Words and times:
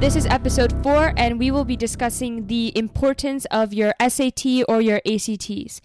This 0.00 0.16
is 0.16 0.24
episode 0.24 0.72
four, 0.82 1.12
and 1.18 1.38
we 1.38 1.50
will 1.50 1.66
be 1.66 1.76
discussing 1.76 2.46
the 2.46 2.72
importance 2.74 3.44
of 3.50 3.74
your 3.74 3.92
SAT 4.00 4.64
or 4.66 4.80
your 4.80 5.02
ACTs. 5.04 5.82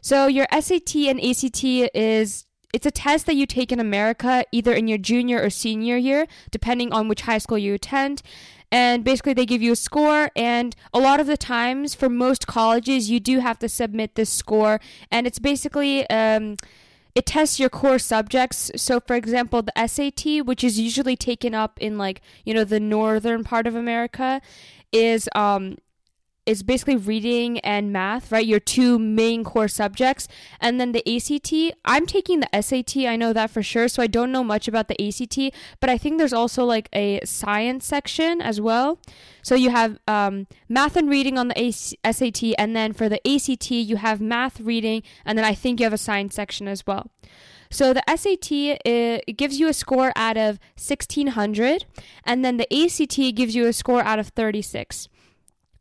So, 0.00 0.28
your 0.28 0.46
SAT 0.52 0.94
and 1.08 1.20
ACT 1.20 1.64
is 1.92 2.46
it's 2.72 2.86
a 2.86 2.92
test 2.92 3.26
that 3.26 3.34
you 3.34 3.44
take 3.44 3.72
in 3.72 3.80
America 3.80 4.44
either 4.52 4.72
in 4.72 4.86
your 4.86 4.98
junior 4.98 5.42
or 5.42 5.50
senior 5.50 5.96
year, 5.96 6.28
depending 6.52 6.92
on 6.92 7.08
which 7.08 7.22
high 7.22 7.38
school 7.38 7.58
you 7.58 7.74
attend. 7.74 8.22
And 8.70 9.02
basically, 9.02 9.34
they 9.34 9.44
give 9.44 9.62
you 9.62 9.72
a 9.72 9.76
score, 9.76 10.30
and 10.36 10.76
a 10.94 11.00
lot 11.00 11.18
of 11.18 11.26
the 11.26 11.36
times, 11.36 11.92
for 11.92 12.08
most 12.08 12.46
colleges, 12.46 13.10
you 13.10 13.18
do 13.18 13.40
have 13.40 13.58
to 13.58 13.68
submit 13.68 14.14
this 14.14 14.30
score, 14.30 14.80
and 15.10 15.26
it's 15.26 15.40
basically 15.40 16.08
um, 16.08 16.56
it 17.16 17.24
tests 17.24 17.58
your 17.58 17.70
core 17.70 17.98
subjects. 17.98 18.70
So, 18.76 19.00
for 19.00 19.16
example, 19.16 19.62
the 19.62 19.86
SAT, 19.86 20.44
which 20.46 20.62
is 20.62 20.78
usually 20.78 21.16
taken 21.16 21.54
up 21.54 21.78
in 21.80 21.96
like 21.96 22.20
you 22.44 22.52
know 22.52 22.62
the 22.62 22.78
northern 22.78 23.42
part 23.42 23.66
of 23.66 23.74
America, 23.74 24.42
is 24.92 25.28
um 25.34 25.78
is 26.46 26.62
basically 26.62 26.96
reading 26.96 27.58
and 27.60 27.92
math, 27.92 28.30
right? 28.30 28.46
Your 28.46 28.60
two 28.60 28.98
main 28.98 29.44
core 29.44 29.68
subjects. 29.68 30.28
And 30.60 30.80
then 30.80 30.92
the 30.92 31.02
ACT, 31.06 31.76
I'm 31.84 32.06
taking 32.06 32.40
the 32.40 32.62
SAT, 32.62 32.98
I 32.98 33.16
know 33.16 33.32
that 33.32 33.50
for 33.50 33.62
sure. 33.62 33.88
So 33.88 34.02
I 34.02 34.06
don't 34.06 34.32
know 34.32 34.44
much 34.44 34.68
about 34.68 34.88
the 34.88 35.08
ACT, 35.08 35.54
but 35.80 35.90
I 35.90 35.98
think 35.98 36.18
there's 36.18 36.32
also 36.32 36.64
like 36.64 36.88
a 36.92 37.20
science 37.24 37.84
section 37.84 38.40
as 38.40 38.60
well. 38.60 38.98
So 39.42 39.54
you 39.54 39.70
have 39.70 39.98
um, 40.06 40.46
math 40.68 40.96
and 40.96 41.10
reading 41.10 41.36
on 41.38 41.48
the 41.48 41.72
SAT, 41.72 42.42
and 42.58 42.74
then 42.74 42.92
for 42.92 43.08
the 43.08 43.20
ACT, 43.28 43.70
you 43.70 43.96
have 43.96 44.20
math, 44.20 44.60
reading, 44.60 45.02
and 45.24 45.36
then 45.36 45.44
I 45.44 45.54
think 45.54 45.80
you 45.80 45.84
have 45.84 45.92
a 45.92 45.98
science 45.98 46.34
section 46.34 46.68
as 46.68 46.86
well. 46.86 47.10
So 47.70 47.92
the 47.92 48.02
SAT 48.06 48.52
it 48.84 49.36
gives 49.36 49.58
you 49.58 49.68
a 49.68 49.72
score 49.72 50.12
out 50.14 50.36
of 50.36 50.58
1600 50.76 51.84
and 52.24 52.44
then 52.44 52.58
the 52.58 52.72
ACT 52.72 53.34
gives 53.34 53.54
you 53.56 53.66
a 53.66 53.72
score 53.72 54.02
out 54.02 54.18
of 54.18 54.28
36. 54.28 55.08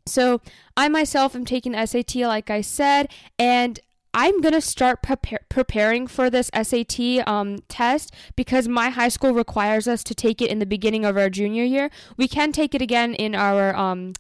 So 0.08 0.40
I 0.78 0.88
myself 0.88 1.36
am 1.36 1.46
taking 1.46 1.72
the 1.72 1.86
SAT, 1.86 2.16
like 2.18 2.50
I 2.52 2.62
said, 2.62 3.10
and 3.40 3.80
I'm 4.14 4.40
gonna 4.40 4.62
start 4.62 5.02
prepare- 5.02 5.42
preparing 5.50 6.08
for 6.08 6.30
this 6.30 6.50
SAT 6.54 7.28
um, 7.28 7.60
test 7.68 8.14
because 8.36 8.68
my 8.68 8.90
high 8.90 9.10
school 9.10 9.34
requires 9.34 9.88
us 9.88 10.04
to 10.06 10.16
take 10.16 10.42
it 10.42 10.50
in 10.50 10.60
the 10.60 10.66
beginning 10.66 11.04
of 11.06 11.18
our 11.18 11.30
junior 11.30 11.64
year. 11.64 11.90
We 12.16 12.28
can 12.28 12.52
take 12.52 12.74
it 12.74 12.82
again 12.82 13.14
in 13.14 13.36
our 13.36 13.76
um, 13.76 14.14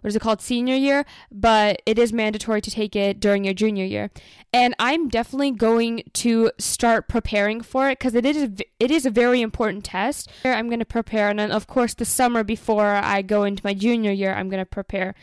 what 0.00 0.08
is 0.08 0.16
it 0.16 0.20
called 0.20 0.40
senior 0.40 0.74
year, 0.74 1.04
but 1.30 1.82
it 1.86 1.98
is 1.98 2.12
mandatory 2.12 2.60
to 2.60 2.70
take 2.70 2.96
it 2.96 3.20
during 3.20 3.44
your 3.44 3.54
junior 3.54 3.84
year. 3.84 4.10
And 4.52 4.74
I'm 4.78 5.08
definitely 5.08 5.52
going 5.52 6.02
to 6.14 6.50
start 6.58 7.08
preparing 7.08 7.60
for 7.60 7.88
it 7.88 7.98
because 7.98 8.14
it 8.14 8.24
is 8.24 8.50
it 8.78 8.90
is 8.90 9.06
a 9.06 9.10
very 9.10 9.40
important 9.40 9.84
test. 9.84 10.30
I'm 10.44 10.68
going 10.68 10.80
to 10.80 10.84
prepare, 10.84 11.28
and 11.28 11.38
then 11.38 11.50
of 11.50 11.66
course 11.66 11.94
the 11.94 12.04
summer 12.04 12.42
before 12.42 12.94
I 12.94 13.22
go 13.22 13.44
into 13.44 13.62
my 13.64 13.74
junior 13.74 14.12
year, 14.12 14.34
I'm 14.34 14.48
going 14.48 14.62
to 14.62 14.66
prepare. 14.66 15.14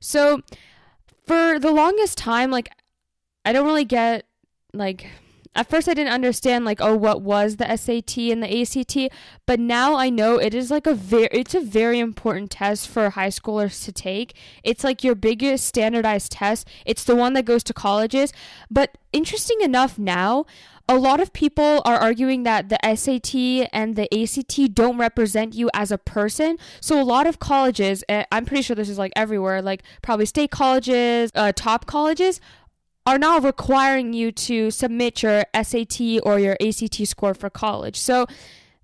So 0.00 0.42
for 1.26 1.58
the 1.58 1.70
longest 1.70 2.18
time, 2.18 2.50
like 2.50 2.70
I 3.44 3.52
don't 3.52 3.66
really 3.66 3.84
get 3.84 4.26
like 4.72 5.08
at 5.58 5.68
first 5.68 5.88
I 5.88 5.94
didn't 5.94 6.12
understand 6.12 6.64
like 6.64 6.80
oh 6.80 6.96
what 6.96 7.20
was 7.20 7.56
the 7.56 7.76
SAT 7.76 8.16
and 8.16 8.42
the 8.42 8.60
ACT, 8.62 9.12
but 9.44 9.58
now 9.58 9.96
I 9.96 10.08
know 10.08 10.38
it 10.38 10.54
is 10.54 10.70
like 10.70 10.86
a 10.86 10.94
very 10.94 11.28
it's 11.32 11.54
a 11.54 11.60
very 11.60 11.98
important 11.98 12.52
test 12.52 12.88
for 12.88 13.10
high 13.10 13.28
schoolers 13.28 13.84
to 13.84 13.92
take. 13.92 14.34
It's 14.62 14.84
like 14.84 15.02
your 15.02 15.16
biggest 15.16 15.66
standardized 15.66 16.32
test. 16.32 16.68
It's 16.86 17.02
the 17.02 17.16
one 17.16 17.32
that 17.32 17.44
goes 17.44 17.64
to 17.64 17.74
colleges, 17.74 18.32
but 18.70 18.96
interesting 19.12 19.60
enough 19.60 19.98
now 19.98 20.46
a 20.88 20.96
lot 20.96 21.20
of 21.20 21.34
people 21.34 21.82
are 21.84 21.98
arguing 21.98 22.44
that 22.44 22.70
the 22.70 22.78
SAT 22.82 23.68
and 23.74 23.94
the 23.94 24.08
ACT 24.10 24.74
don't 24.74 24.96
represent 24.96 25.54
you 25.54 25.68
as 25.74 25.92
a 25.92 25.98
person. 25.98 26.56
So 26.80 26.98
a 26.98 27.04
lot 27.04 27.26
of 27.26 27.38
colleges, 27.38 28.02
I'm 28.08 28.46
pretty 28.46 28.62
sure 28.62 28.74
this 28.74 28.88
is 28.88 28.96
like 28.96 29.12
everywhere, 29.14 29.60
like 29.60 29.82
probably 30.00 30.24
state 30.24 30.50
colleges, 30.50 31.30
uh, 31.34 31.52
top 31.54 31.84
colleges, 31.84 32.40
are 33.08 33.16
now 33.18 33.38
requiring 33.38 34.12
you 34.12 34.30
to 34.30 34.70
submit 34.70 35.22
your 35.22 35.42
SAT 35.54 35.98
or 36.24 36.38
your 36.38 36.58
ACT 36.60 37.06
score 37.06 37.32
for 37.32 37.48
college. 37.48 37.96
So 37.96 38.26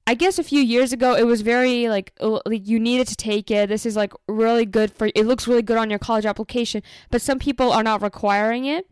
I 0.06 0.14
guess 0.14 0.38
a 0.38 0.42
few 0.42 0.62
years 0.62 0.94
ago 0.94 1.14
it 1.14 1.24
was 1.24 1.42
very 1.42 1.90
like 1.90 2.10
you 2.50 2.80
needed 2.80 3.06
to 3.08 3.16
take 3.16 3.50
it. 3.50 3.68
This 3.68 3.84
is 3.84 3.96
like 3.96 4.14
really 4.26 4.64
good 4.64 4.90
for 4.90 5.10
it 5.14 5.26
looks 5.26 5.46
really 5.46 5.60
good 5.60 5.76
on 5.76 5.90
your 5.90 5.98
college 5.98 6.24
application, 6.24 6.82
but 7.10 7.20
some 7.20 7.38
people 7.38 7.70
are 7.70 7.82
not 7.82 8.00
requiring 8.00 8.64
it 8.64 8.86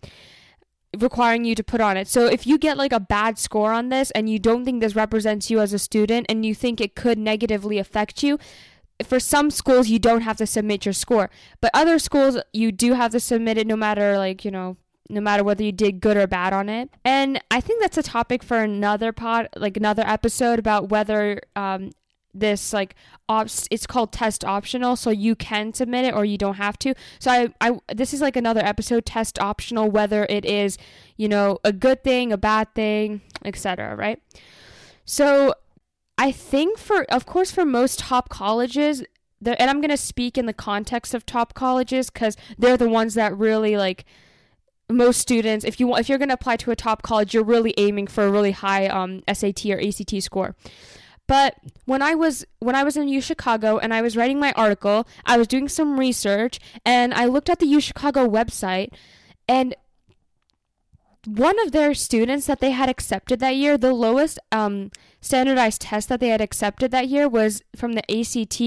requiring 0.98 1.46
you 1.46 1.54
to 1.54 1.64
put 1.64 1.80
on 1.80 1.96
it. 1.96 2.06
So 2.08 2.26
if 2.26 2.46
you 2.46 2.58
get 2.58 2.76
like 2.76 2.92
a 2.92 3.00
bad 3.00 3.38
score 3.38 3.72
on 3.72 3.88
this 3.88 4.10
and 4.10 4.28
you 4.28 4.38
don't 4.38 4.66
think 4.66 4.82
this 4.82 4.94
represents 4.94 5.50
you 5.50 5.60
as 5.60 5.72
a 5.72 5.78
student 5.78 6.26
and 6.28 6.44
you 6.44 6.54
think 6.54 6.78
it 6.78 6.94
could 6.94 7.16
negatively 7.16 7.78
affect 7.78 8.22
you, 8.22 8.38
for 9.02 9.18
some 9.18 9.50
schools 9.50 9.88
you 9.88 9.98
don't 9.98 10.20
have 10.20 10.36
to 10.36 10.46
submit 10.46 10.84
your 10.84 10.92
score. 10.92 11.30
But 11.62 11.70
other 11.72 11.98
schools 11.98 12.36
you 12.52 12.70
do 12.70 12.92
have 12.92 13.12
to 13.12 13.20
submit 13.20 13.56
it 13.56 13.66
no 13.66 13.76
matter 13.76 14.18
like, 14.18 14.44
you 14.44 14.50
know, 14.50 14.76
no 15.08 15.20
matter 15.20 15.44
whether 15.44 15.62
you 15.62 15.72
did 15.72 16.00
good 16.00 16.16
or 16.16 16.26
bad 16.26 16.52
on 16.52 16.68
it. 16.68 16.90
And 17.04 17.42
I 17.50 17.60
think 17.60 17.80
that's 17.80 17.98
a 17.98 18.02
topic 18.02 18.42
for 18.42 18.58
another 18.58 19.12
pod, 19.12 19.48
like 19.56 19.76
another 19.76 20.02
episode 20.06 20.58
about 20.58 20.88
whether 20.88 21.40
um, 21.56 21.90
this 22.34 22.72
like 22.72 22.94
ops 23.28 23.68
it's 23.70 23.86
called 23.86 24.12
test 24.12 24.44
optional 24.44 24.96
so 24.96 25.10
you 25.10 25.34
can 25.34 25.72
submit 25.74 26.04
it 26.06 26.14
or 26.14 26.24
you 26.24 26.38
don't 26.38 26.54
have 26.54 26.78
to 26.78 26.94
so 27.18 27.30
I, 27.30 27.52
I 27.60 27.78
this 27.94 28.14
is 28.14 28.20
like 28.20 28.36
another 28.36 28.64
episode 28.64 29.04
test 29.04 29.38
optional 29.38 29.90
whether 29.90 30.26
it 30.30 30.44
is 30.44 30.78
you 31.16 31.28
know 31.28 31.58
a 31.62 31.72
good 31.72 32.02
thing 32.02 32.32
a 32.32 32.38
bad 32.38 32.74
thing 32.74 33.20
etc 33.44 33.94
right 33.94 34.22
so 35.04 35.54
i 36.16 36.32
think 36.32 36.78
for 36.78 37.04
of 37.12 37.26
course 37.26 37.50
for 37.50 37.64
most 37.64 37.98
top 37.98 38.30
colleges 38.30 39.04
and 39.44 39.70
i'm 39.70 39.80
going 39.80 39.90
to 39.90 39.96
speak 39.96 40.38
in 40.38 40.46
the 40.46 40.52
context 40.54 41.12
of 41.12 41.26
top 41.26 41.52
colleges 41.52 42.08
because 42.08 42.36
they're 42.58 42.78
the 42.78 42.88
ones 42.88 43.14
that 43.14 43.36
really 43.36 43.76
like 43.76 44.06
most 44.92 45.20
students, 45.20 45.64
if 45.64 45.80
you 45.80 45.86
want, 45.86 46.00
if 46.00 46.08
you're 46.08 46.18
going 46.18 46.28
to 46.28 46.34
apply 46.34 46.56
to 46.56 46.70
a 46.70 46.76
top 46.76 47.02
college, 47.02 47.34
you're 47.34 47.44
really 47.44 47.74
aiming 47.76 48.06
for 48.06 48.24
a 48.24 48.30
really 48.30 48.52
high 48.52 48.86
um, 48.86 49.22
SAT 49.32 49.66
or 49.66 49.80
ACT 49.80 50.22
score. 50.22 50.54
But 51.26 51.56
when 51.86 52.02
I 52.02 52.14
was 52.14 52.44
when 52.58 52.74
I 52.74 52.82
was 52.82 52.96
in 52.96 53.08
U 53.08 53.20
Chicago 53.20 53.78
and 53.78 53.94
I 53.94 54.02
was 54.02 54.16
writing 54.16 54.38
my 54.38 54.52
article, 54.52 55.06
I 55.24 55.38
was 55.38 55.46
doing 55.46 55.68
some 55.68 55.98
research 55.98 56.58
and 56.84 57.14
I 57.14 57.26
looked 57.26 57.48
at 57.48 57.58
the 57.58 57.66
U 57.66 57.80
Chicago 57.80 58.28
website 58.28 58.92
and 59.48 59.74
one 61.26 61.58
of 61.60 61.72
their 61.72 61.94
students 61.94 62.46
that 62.46 62.60
they 62.60 62.70
had 62.72 62.88
accepted 62.88 63.38
that 63.40 63.54
year, 63.54 63.78
the 63.78 63.92
lowest 63.92 64.38
um, 64.50 64.90
standardized 65.20 65.80
test 65.80 66.08
that 66.08 66.20
they 66.20 66.28
had 66.28 66.40
accepted 66.40 66.90
that 66.90 67.08
year 67.08 67.28
was 67.28 67.62
from 67.76 67.92
the 67.92 68.02
ACT, 68.10 68.60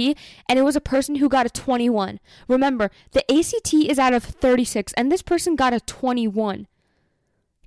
and 0.47 0.57
it 0.57 0.63
was 0.63 0.75
a 0.75 0.81
person 0.81 1.15
who 1.15 1.27
got 1.27 1.45
a 1.45 1.49
21. 1.49 2.19
Remember, 2.47 2.91
the 3.11 3.29
ACT 3.31 3.73
is 3.73 3.99
out 3.99 4.13
of 4.13 4.23
36, 4.23 4.93
and 4.93 5.11
this 5.11 5.21
person 5.21 5.55
got 5.55 5.73
a 5.73 5.81
21. 5.81 6.67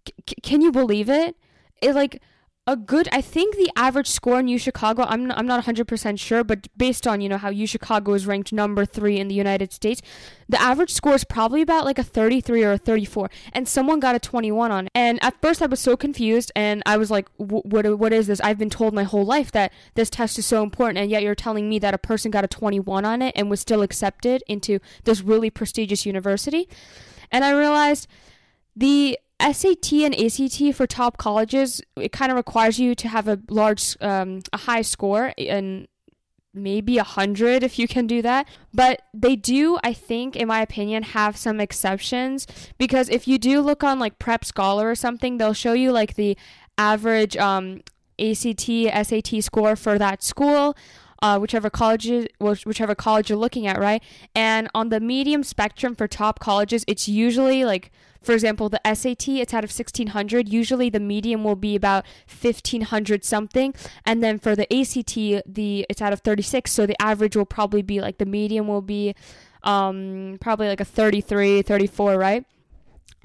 C- 0.06 0.34
can 0.42 0.62
you 0.62 0.72
believe 0.72 1.10
it? 1.10 1.36
It 1.82 1.94
like 1.94 2.22
a 2.68 2.76
good 2.76 3.08
I 3.10 3.22
think 3.22 3.56
the 3.56 3.70
average 3.76 4.08
score 4.08 4.38
in 4.38 4.46
U 4.46 4.58
Chicago 4.58 5.04
I'm 5.08 5.26
not, 5.26 5.38
I'm 5.38 5.46
not 5.46 5.64
100% 5.64 6.20
sure 6.20 6.44
but 6.44 6.68
based 6.76 7.06
on 7.06 7.22
you 7.22 7.28
know 7.28 7.38
how 7.38 7.48
U 7.48 7.66
Chicago 7.66 8.12
is 8.12 8.26
ranked 8.26 8.52
number 8.52 8.84
3 8.84 9.18
in 9.18 9.28
the 9.28 9.34
United 9.34 9.72
States 9.72 10.02
the 10.50 10.60
average 10.60 10.92
score 10.92 11.14
is 11.14 11.24
probably 11.24 11.62
about 11.62 11.86
like 11.86 11.98
a 11.98 12.02
33 12.02 12.62
or 12.64 12.72
a 12.72 12.78
34 12.78 13.30
and 13.54 13.66
someone 13.66 14.00
got 14.00 14.14
a 14.14 14.18
21 14.18 14.70
on 14.70 14.86
it. 14.86 14.92
And 14.94 15.18
at 15.24 15.40
first 15.40 15.62
I 15.62 15.66
was 15.66 15.80
so 15.80 15.96
confused 15.96 16.52
and 16.54 16.82
I 16.84 16.98
was 16.98 17.10
like 17.10 17.28
what 17.38 17.98
what 17.98 18.12
is 18.12 18.26
this? 18.26 18.40
I've 18.40 18.58
been 18.58 18.70
told 18.70 18.92
my 18.92 19.04
whole 19.04 19.24
life 19.24 19.50
that 19.52 19.72
this 19.94 20.10
test 20.10 20.38
is 20.38 20.44
so 20.44 20.62
important 20.62 20.98
and 20.98 21.10
yet 21.10 21.22
you're 21.22 21.34
telling 21.34 21.70
me 21.70 21.78
that 21.78 21.94
a 21.94 21.98
person 21.98 22.30
got 22.30 22.44
a 22.44 22.48
21 22.48 23.06
on 23.06 23.22
it 23.22 23.32
and 23.34 23.48
was 23.48 23.60
still 23.60 23.80
accepted 23.80 24.42
into 24.46 24.78
this 25.04 25.22
really 25.22 25.48
prestigious 25.48 26.04
university? 26.04 26.68
And 27.32 27.46
I 27.46 27.52
realized 27.52 28.08
the 28.76 29.18
SAT 29.40 29.92
and 29.92 30.14
ACT 30.14 30.74
for 30.74 30.86
top 30.86 31.16
colleges, 31.16 31.80
it 31.96 32.12
kind 32.12 32.30
of 32.32 32.36
requires 32.36 32.78
you 32.78 32.94
to 32.96 33.08
have 33.08 33.28
a 33.28 33.38
large, 33.48 33.96
um, 34.00 34.40
a 34.52 34.58
high 34.58 34.82
score 34.82 35.32
and 35.38 35.86
maybe 36.54 36.98
a 36.98 37.04
hundred 37.04 37.62
if 37.62 37.78
you 37.78 37.86
can 37.86 38.06
do 38.06 38.22
that. 38.22 38.48
But 38.74 39.02
they 39.14 39.36
do, 39.36 39.78
I 39.82 39.92
think, 39.92 40.36
in 40.36 40.48
my 40.48 40.60
opinion, 40.60 41.02
have 41.02 41.36
some 41.36 41.60
exceptions 41.60 42.46
because 42.78 43.08
if 43.08 43.28
you 43.28 43.38
do 43.38 43.60
look 43.60 43.84
on 43.84 43.98
like 43.98 44.18
Prep 44.18 44.44
Scholar 44.44 44.90
or 44.90 44.94
something, 44.94 45.38
they'll 45.38 45.52
show 45.52 45.72
you 45.72 45.92
like 45.92 46.14
the 46.14 46.36
average 46.76 47.36
um, 47.36 47.82
ACT, 48.18 48.68
SAT 48.68 49.42
score 49.42 49.76
for 49.76 49.98
that 49.98 50.22
school. 50.22 50.76
Uh, 51.20 51.36
whichever 51.36 51.68
college 51.68 52.08
whichever 52.38 52.94
college 52.94 53.28
you're 53.28 53.36
looking 53.36 53.66
at, 53.66 53.76
right? 53.76 54.00
And 54.36 54.68
on 54.72 54.90
the 54.90 55.00
medium 55.00 55.42
spectrum 55.42 55.96
for 55.96 56.06
top 56.06 56.38
colleges, 56.38 56.84
it's 56.86 57.08
usually 57.08 57.64
like 57.64 57.90
for 58.22 58.32
example, 58.32 58.68
the 58.68 58.80
SAT, 58.84 59.28
it's 59.28 59.54
out 59.54 59.64
of 59.64 59.70
1600. 59.70 60.48
Usually 60.48 60.90
the 60.90 61.00
medium 61.00 61.44
will 61.44 61.56
be 61.56 61.76
about 61.76 62.04
1500 62.26 63.24
something. 63.24 63.74
And 64.04 64.22
then 64.22 64.38
for 64.38 64.56
the 64.56 64.72
ACT, 64.72 65.14
the 65.46 65.86
it's 65.88 66.02
out 66.02 66.12
of 66.12 66.20
36. 66.20 66.70
So 66.70 66.86
the 66.86 67.00
average 67.00 67.36
will 67.36 67.46
probably 67.46 67.82
be 67.82 68.00
like 68.00 68.18
the 68.18 68.26
medium 68.26 68.68
will 68.68 68.82
be 68.82 69.14
um, 69.62 70.38
probably 70.40 70.68
like 70.68 70.80
a 70.80 70.84
33, 70.84 71.62
34, 71.62 72.16
right? 72.16 72.44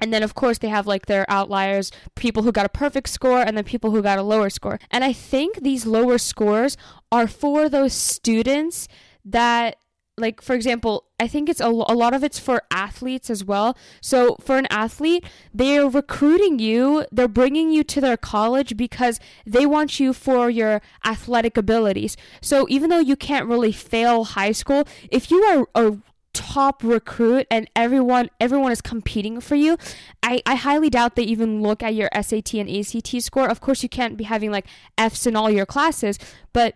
And 0.00 0.12
then, 0.12 0.22
of 0.22 0.34
course, 0.34 0.58
they 0.58 0.68
have 0.68 0.86
like 0.86 1.06
their 1.06 1.24
outliers, 1.30 1.92
people 2.14 2.42
who 2.42 2.52
got 2.52 2.66
a 2.66 2.68
perfect 2.68 3.08
score, 3.08 3.40
and 3.40 3.56
then 3.56 3.64
people 3.64 3.90
who 3.90 4.02
got 4.02 4.18
a 4.18 4.22
lower 4.22 4.50
score. 4.50 4.78
And 4.90 5.04
I 5.04 5.12
think 5.12 5.62
these 5.62 5.86
lower 5.86 6.18
scores 6.18 6.76
are 7.12 7.28
for 7.28 7.68
those 7.68 7.92
students 7.92 8.88
that 9.24 9.76
like 10.16 10.40
for 10.40 10.54
example 10.54 11.04
i 11.18 11.26
think 11.26 11.48
it's 11.48 11.60
a, 11.60 11.66
a 11.66 11.96
lot 11.96 12.14
of 12.14 12.22
it's 12.22 12.38
for 12.38 12.62
athletes 12.70 13.30
as 13.30 13.44
well. 13.44 13.76
So 14.00 14.36
for 14.40 14.56
an 14.58 14.66
athlete 14.70 15.24
they're 15.52 15.88
recruiting 15.88 16.58
you 16.58 17.06
they're 17.10 17.28
bringing 17.28 17.70
you 17.70 17.82
to 17.84 18.00
their 18.00 18.16
college 18.16 18.76
because 18.76 19.20
they 19.46 19.66
want 19.66 19.98
you 19.98 20.12
for 20.12 20.50
your 20.50 20.80
athletic 21.04 21.56
abilities. 21.56 22.16
So 22.40 22.66
even 22.68 22.90
though 22.90 22.98
you 22.98 23.16
can't 23.16 23.48
really 23.48 23.72
fail 23.72 24.24
high 24.24 24.52
school 24.52 24.86
if 25.10 25.30
you 25.30 25.42
are 25.42 25.66
a 25.74 25.98
top 26.32 26.82
recruit 26.82 27.46
and 27.50 27.70
everyone 27.76 28.28
everyone 28.40 28.72
is 28.72 28.80
competing 28.80 29.40
for 29.40 29.54
you 29.54 29.76
I, 30.22 30.42
I 30.44 30.56
highly 30.56 30.90
doubt 30.90 31.14
they 31.14 31.22
even 31.22 31.62
look 31.62 31.82
at 31.82 31.94
your 31.94 32.08
sat 32.22 32.54
and 32.54 32.68
act 32.68 33.22
score. 33.22 33.48
Of 33.48 33.60
course 33.60 33.82
you 33.82 33.88
can't 33.88 34.16
be 34.16 34.24
having 34.24 34.50
like 34.50 34.66
f's 34.98 35.26
in 35.26 35.36
all 35.36 35.50
your 35.50 35.66
classes 35.66 36.18
but 36.52 36.74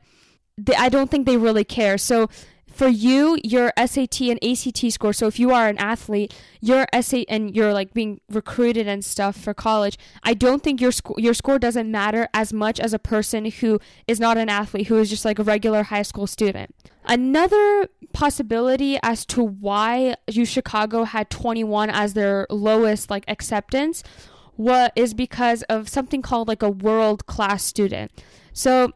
they, 0.56 0.75
i 0.75 0.88
don't 0.88 1.11
think 1.11 1.26
they 1.26 1.37
really 1.37 1.64
care. 1.64 1.99
So 1.99 2.29
for 2.79 2.87
you, 2.87 3.37
your 3.43 3.73
SAT 3.77 4.21
and 4.21 4.39
ACT 4.43 4.93
score. 4.93 5.13
So 5.13 5.27
if 5.27 5.41
you 5.41 5.51
are 5.51 5.67
an 5.67 5.79
athlete, 5.79 6.33
your 6.61 6.87
SAT 6.99 7.25
and 7.29 7.55
you're 7.55 7.73
like 7.73 7.93
being 7.93 8.21
recruited 8.31 8.87
and 8.87 9.05
stuff 9.05 9.37
for 9.37 9.53
college, 9.53 9.99
I 10.23 10.35
don't 10.35 10.63
think 10.63 10.81
your 10.81 10.93
score 10.93 11.17
your 11.19 11.35
score 11.35 11.59
doesn't 11.59 11.91
matter 11.91 12.29
as 12.33 12.53
much 12.53 12.79
as 12.79 12.93
a 12.93 12.99
person 13.01 13.47
who 13.47 13.81
is 14.07 14.21
not 14.21 14.39
an 14.39 14.49
athlete, 14.49 14.87
who 14.87 14.97
is 14.99 15.11
just 15.11 15.25
like 15.25 15.41
a 15.41 15.43
regular 15.43 15.83
high 15.83 16.03
school 16.03 16.29
student. 16.29 16.73
Another 17.05 17.89
possibility 18.13 18.97
as 19.03 19.27
to 19.27 19.43
why 19.43 20.15
U 20.29 20.45
Chicago 20.45 21.03
had 21.03 21.31
21 21.31 21.91
as 21.91 22.15
their 22.15 22.47
lowest 22.49 23.11
like 23.11 23.25
acceptance 23.27 24.05
what 24.55 24.93
is 24.97 25.15
because 25.15 25.63
of 25.65 25.89
something 25.89 26.23
called 26.23 26.49
like 26.49 26.63
a 26.63 26.71
world 26.71 27.27
class 27.27 27.65
student. 27.65 28.11
So 28.53 28.93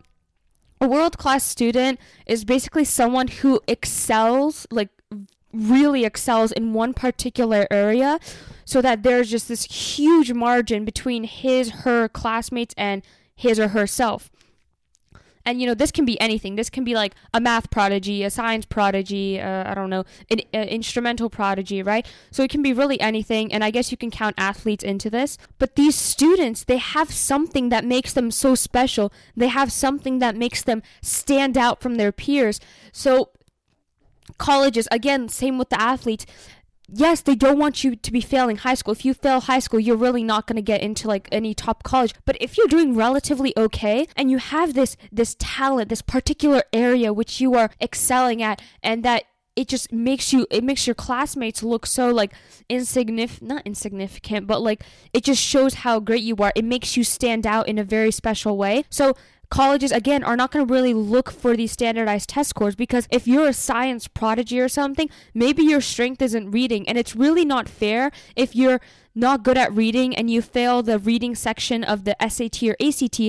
a 0.83 0.89
world 0.89 1.17
class 1.17 1.45
student 1.45 2.01
is 2.27 2.45
basically 2.45 2.85
someone 2.85 3.29
who 3.29 3.61
excels, 3.69 4.67
like 4.73 4.89
really 5.53 6.05
excels 6.05 6.51
in 6.51 6.75
one 6.75 6.93
particular 6.93 7.69
area, 7.71 8.19
so 8.65 8.83
that 8.83 9.05
there's 9.05 9.31
just 9.31 9.47
this 9.47 9.65
huge 9.65 10.33
margin 10.33 10.85
between 10.85 11.23
his, 11.23 11.71
her 11.71 12.09
classmates 12.09 12.75
and 12.77 13.03
his 13.37 13.61
or 13.61 13.69
herself 13.69 14.29
and 15.45 15.61
you 15.61 15.67
know 15.67 15.75
this 15.75 15.91
can 15.91 16.05
be 16.05 16.21
anything. 16.21 16.57
This 16.57 16.71
can 16.71 16.85
be 16.85 16.95
like 16.95 17.15
a 17.35 17.41
math 17.41 17.71
prodigy 17.71 18.23
a 18.25 18.31
science 18.31 18.67
prodigy 18.67 19.41
uh, 19.41 19.71
i 19.71 19.75
don't 19.75 19.91
know 19.91 20.05
an 20.31 20.41
uh, 20.55 20.59
instrumental 20.59 21.31
prodigy 21.31 21.83
right? 21.83 22.07
So 22.31 22.43
it 22.43 22.51
can 22.51 22.63
be 22.63 22.73
really 22.73 23.01
anything 23.01 23.53
and 23.53 23.65
i 23.65 23.71
guess 23.71 23.91
you 23.91 23.97
can 23.97 24.11
count 24.11 24.35
athletes 24.39 24.85
into 24.85 25.11
this. 25.11 25.39
But 25.59 25.77
these 25.77 25.95
students 25.95 26.65
they 26.65 26.79
have 26.79 27.13
something 27.13 27.69
that 27.71 27.85
makes 27.85 28.13
them 28.13 28.31
so 28.31 28.55
special. 28.55 29.13
They 29.37 29.49
have 29.49 29.73
something 29.73 30.19
that 30.21 30.37
makes 30.37 30.63
them 30.63 30.83
stand 31.01 31.57
out 31.57 31.81
from 31.81 31.97
their 31.97 32.13
peers. 32.13 32.61
So 32.93 33.31
colleges 34.39 34.89
again 34.91 35.29
same 35.29 35.59
with 35.59 35.69
the 35.69 35.81
athletes 35.81 36.27
yes, 36.93 37.23
they 37.23 37.35
don't 37.35 37.59
want 37.59 37.83
you 37.83 37.97
to 37.97 38.13
be 38.13 38.21
failing 38.21 38.59
high 38.59 38.75
school. 38.75 38.93
If 38.93 39.05
you 39.05 39.15
fail 39.15 39.41
high 39.41 39.59
school, 39.59 39.81
you're 39.81 39.97
really 39.97 40.23
not 40.23 40.47
going 40.47 40.57
to 40.57 40.63
get 40.63 40.83
into 40.83 41.09
like 41.09 41.29
any 41.33 41.55
top 41.55 41.83
college. 41.83 42.15
But 42.25 42.37
if 42.41 42.57
you're 42.57 42.69
doing 42.69 42.95
relatively 42.95 43.53
okay 43.57 44.07
and 44.17 44.31
you 44.31 44.39
have 44.39 44.75
this 44.75 44.97
this 45.11 45.35
talent, 45.39 45.89
this 45.89 46.03
particular 46.03 46.63
area 46.73 47.13
which 47.13 47.41
you 47.41 47.55
are 47.55 47.71
excelling 47.81 48.43
at 48.43 48.61
and 48.83 49.03
that 49.05 49.25
it 49.55 49.69
just 49.69 49.93
makes 49.93 50.33
you 50.33 50.47
it 50.51 50.65
makes 50.65 50.87
your 50.87 50.95
classmates 50.95 51.63
look 51.63 51.85
so 51.85 52.11
like 52.11 52.33
insignificant 52.71 53.47
not 53.47 53.67
insignificant 53.67 54.47
but 54.47 54.63
like 54.63 54.83
it 55.13 55.23
just 55.23 55.43
shows 55.43 55.75
how 55.75 56.01
great 56.01 56.23
you 56.23 56.35
are 56.37 56.53
it 56.57 56.65
makes 56.65 56.97
you 56.97 57.05
stand 57.05 57.47
out 57.47 57.69
in 57.69 57.79
a 57.79 57.85
very 57.85 58.11
special 58.11 58.57
way 58.57 58.83
so 58.89 59.15
colleges 59.53 59.93
again 59.93 60.25
are 60.25 60.35
not 60.35 60.51
going 60.51 60.67
to 60.67 60.73
really 60.73 60.95
look 60.95 61.31
for 61.31 61.55
these 61.55 61.71
standardized 61.71 62.31
test 62.31 62.49
scores 62.49 62.75
because 62.75 63.07
if 63.11 63.29
you're 63.29 63.49
a 63.49 63.53
science 63.53 64.09
prodigy 64.09 64.59
or 64.59 64.67
something, 64.67 65.11
maybe 65.35 65.63
your 65.63 65.83
strength 65.83 66.23
isn't 66.23 66.51
reading 66.51 66.89
and 66.89 66.97
it's 66.97 67.15
really 67.15 67.45
not 67.45 67.69
fair 67.69 68.11
if 68.35 68.57
you're 68.57 68.81
not 69.15 69.43
good 69.43 69.59
at 69.59 69.71
reading 69.75 70.17
and 70.17 70.31
you 70.31 70.41
fail 70.41 70.83
the 70.83 70.99
reading 70.99 71.35
section 71.35 71.85
of 71.85 72.05
the 72.05 72.17
SAT 72.27 72.63
or 72.63 72.77
ACT 72.81 73.21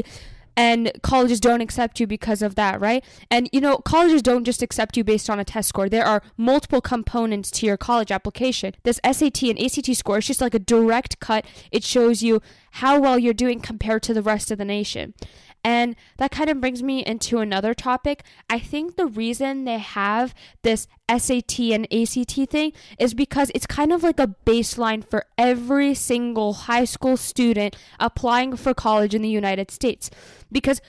and 0.55 0.91
colleges 1.01 1.41
don't 1.41 1.59
accept 1.59 1.99
you 1.99 2.07
because 2.07 2.41
of 2.41 2.55
that, 2.55 2.79
right? 2.79 3.03
And 3.29 3.49
you 3.51 3.59
know, 3.59 3.79
colleges 3.79 4.21
don't 4.21 4.45
just 4.45 4.61
accept 4.61 4.95
you 4.95 5.03
based 5.03 5.29
on 5.29 5.39
a 5.39 5.43
test 5.43 5.67
score. 5.67 5.89
There 5.89 6.05
are 6.05 6.21
multiple 6.37 6.79
components 6.79 7.51
to 7.51 7.65
your 7.65 7.75
college 7.75 8.11
application. 8.11 8.75
This 8.83 9.01
SAT 9.03 9.43
and 9.43 9.59
ACT 9.59 9.93
score 9.95 10.19
is 10.19 10.27
just 10.27 10.39
like 10.39 10.53
a 10.53 10.59
direct 10.59 11.19
cut. 11.19 11.45
It 11.71 11.83
shows 11.83 12.23
you 12.23 12.41
how 12.71 12.99
well 12.99 13.19
you're 13.19 13.33
doing 13.33 13.59
compared 13.59 14.03
to 14.03 14.13
the 14.13 14.21
rest 14.21 14.51
of 14.51 14.57
the 14.57 14.65
nation. 14.65 15.15
And 15.63 15.95
that 16.17 16.31
kind 16.31 16.49
of 16.49 16.59
brings 16.59 16.83
me 16.83 17.05
into 17.05 17.39
another 17.39 17.73
topic. 17.73 18.23
I 18.49 18.59
think 18.59 18.95
the 18.95 19.05
reason 19.05 19.63
they 19.63 19.77
have 19.77 20.33
this 20.61 20.87
SAT 21.09 21.59
and 21.59 21.87
ACT 21.93 22.49
thing 22.49 22.73
is 22.99 23.13
because 23.13 23.49
it's 23.55 23.65
kind 23.65 23.93
of 23.93 24.03
like 24.03 24.19
a 24.19 24.35
baseline 24.45 25.07
for 25.09 25.25
every 25.37 25.93
single 25.93 26.53
high 26.53 26.85
school 26.85 27.15
student 27.15 27.77
applying 27.99 28.57
for 28.57 28.73
college 28.73 29.15
in 29.15 29.21
the 29.21 29.29
United 29.29 29.71
States. 29.71 30.09
Because, 30.51 30.81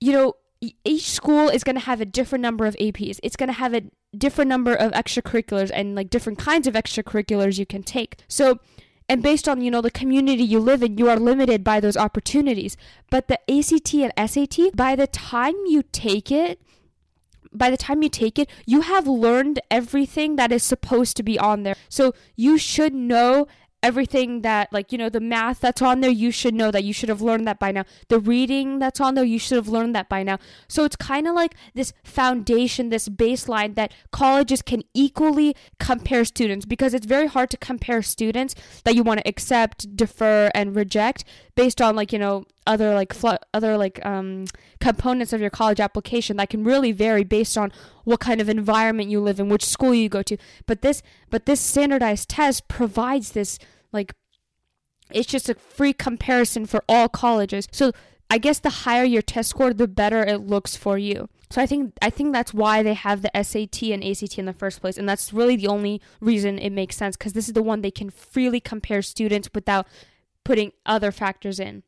you 0.00 0.12
know, 0.12 0.34
each 0.84 1.10
school 1.10 1.48
is 1.48 1.64
going 1.64 1.76
to 1.76 1.84
have 1.84 2.00
a 2.00 2.06
different 2.06 2.42
number 2.42 2.64
of 2.66 2.76
APs. 2.76 3.18
It's 3.22 3.36
going 3.36 3.48
to 3.48 3.52
have 3.52 3.74
a 3.74 3.82
different 4.16 4.48
number 4.48 4.74
of 4.74 4.92
extracurriculars 4.92 5.70
and 5.74 5.94
like 5.94 6.10
different 6.10 6.38
kinds 6.38 6.66
of 6.66 6.74
extracurriculars 6.74 7.58
you 7.58 7.66
can 7.66 7.82
take. 7.82 8.16
So, 8.28 8.60
and 9.08 9.22
based 9.22 9.48
on 9.48 9.60
you 9.60 9.70
know 9.70 9.80
the 9.80 9.90
community 9.90 10.42
you 10.42 10.58
live 10.58 10.82
in 10.82 10.98
you 10.98 11.08
are 11.08 11.18
limited 11.18 11.62
by 11.62 11.80
those 11.80 11.96
opportunities. 11.96 12.76
But 13.10 13.28
the 13.28 13.38
ACT 13.50 13.94
and 13.94 14.30
SAT 14.30 14.74
by 14.74 14.96
the 14.96 15.06
time 15.06 15.54
you 15.66 15.82
take 15.92 16.30
it 16.30 16.60
by 17.52 17.70
the 17.70 17.76
time 17.76 18.02
you 18.02 18.08
take 18.08 18.38
it 18.38 18.50
you 18.66 18.82
have 18.82 19.06
learned 19.06 19.60
everything 19.70 20.36
that 20.36 20.52
is 20.52 20.62
supposed 20.62 21.16
to 21.16 21.22
be 21.22 21.38
on 21.38 21.62
there. 21.62 21.76
So 21.88 22.14
you 22.34 22.58
should 22.58 22.94
know 22.94 23.46
everything 23.82 24.42
that 24.42 24.72
like 24.72 24.90
you 24.92 24.98
know 24.98 25.08
the 25.08 25.20
math 25.20 25.60
that's 25.60 25.82
on 25.82 26.00
there 26.00 26.10
you 26.10 26.30
should 26.30 26.54
know 26.54 26.70
that. 26.70 26.84
You 26.84 26.92
should 26.92 27.08
have 27.08 27.22
learned 27.22 27.46
that 27.46 27.58
by 27.58 27.72
now. 27.72 27.84
The 28.08 28.18
reading 28.18 28.78
that's 28.78 29.00
on 29.00 29.14
there 29.14 29.24
you 29.24 29.38
should 29.38 29.56
have 29.56 29.68
learned 29.68 29.94
that 29.94 30.08
by 30.08 30.22
now. 30.22 30.38
So 30.68 30.84
it's 30.84 30.96
kind 30.96 31.26
of 31.26 31.34
like 31.34 31.54
this 31.74 31.92
foundation 32.04 32.88
this 32.88 33.08
baseline 33.08 33.74
that 33.76 33.92
colleges 34.10 34.62
can 34.62 34.82
equally 34.94 35.54
compare 35.78 36.24
students 36.24 36.66
because 36.66 36.94
it's 36.94 37.06
very 37.06 37.26
hard 37.26 37.50
to 37.50 37.56
compare 37.56 38.02
students 38.02 38.54
that 38.84 38.94
you 38.94 39.02
want 39.02 39.20
to 39.20 39.28
accept 39.28 39.96
defer 39.96 40.50
and 40.54 40.74
reject 40.74 41.24
based 41.56 41.82
on 41.82 41.96
like 41.96 42.12
you 42.12 42.18
know 42.18 42.44
other 42.66 42.94
like 42.94 43.12
fl- 43.12 43.42
other 43.52 43.76
like 43.76 44.04
um 44.06 44.44
components 44.80 45.32
of 45.32 45.40
your 45.40 45.50
college 45.50 45.80
application 45.80 46.36
that 46.36 46.50
can 46.50 46.62
really 46.62 46.92
vary 46.92 47.24
based 47.24 47.58
on 47.58 47.72
what 48.04 48.20
kind 48.20 48.40
of 48.40 48.48
environment 48.48 49.10
you 49.10 49.20
live 49.20 49.40
in, 49.40 49.48
which 49.48 49.64
school 49.64 49.92
you 49.92 50.08
go 50.08 50.22
to. 50.22 50.36
But 50.66 50.82
this 50.82 51.02
but 51.30 51.46
this 51.46 51.60
standardized 51.60 52.28
test 52.28 52.68
provides 52.68 53.32
this 53.32 53.58
like 53.92 54.14
it's 55.10 55.26
just 55.26 55.48
a 55.48 55.54
free 55.54 55.92
comparison 55.92 56.66
for 56.66 56.84
all 56.88 57.08
colleges. 57.08 57.66
So 57.72 57.92
I 58.28 58.38
guess 58.38 58.58
the 58.58 58.70
higher 58.70 59.04
your 59.04 59.22
test 59.22 59.50
score, 59.50 59.72
the 59.72 59.88
better 59.88 60.22
it 60.22 60.38
looks 60.38 60.76
for 60.76 60.98
you. 60.98 61.28
So 61.50 61.62
I 61.62 61.66
think 61.66 61.94
I 62.02 62.10
think 62.10 62.32
that's 62.32 62.52
why 62.52 62.82
they 62.82 62.94
have 62.94 63.22
the 63.22 63.30
SAT 63.42 63.82
and 63.84 64.04
ACT 64.04 64.38
in 64.38 64.46
the 64.46 64.52
first 64.52 64.80
place, 64.80 64.98
and 64.98 65.08
that's 65.08 65.32
really 65.32 65.56
the 65.56 65.68
only 65.68 66.02
reason 66.20 66.58
it 66.58 66.70
makes 66.70 66.96
sense 66.96 67.16
because 67.16 67.34
this 67.34 67.46
is 67.46 67.54
the 67.54 67.62
one 67.62 67.80
they 67.82 67.90
can 67.92 68.10
freely 68.10 68.60
compare 68.60 69.00
students 69.00 69.48
without 69.54 69.86
putting 70.46 70.72
other 70.86 71.10
factors 71.10 71.58
in 71.58 71.82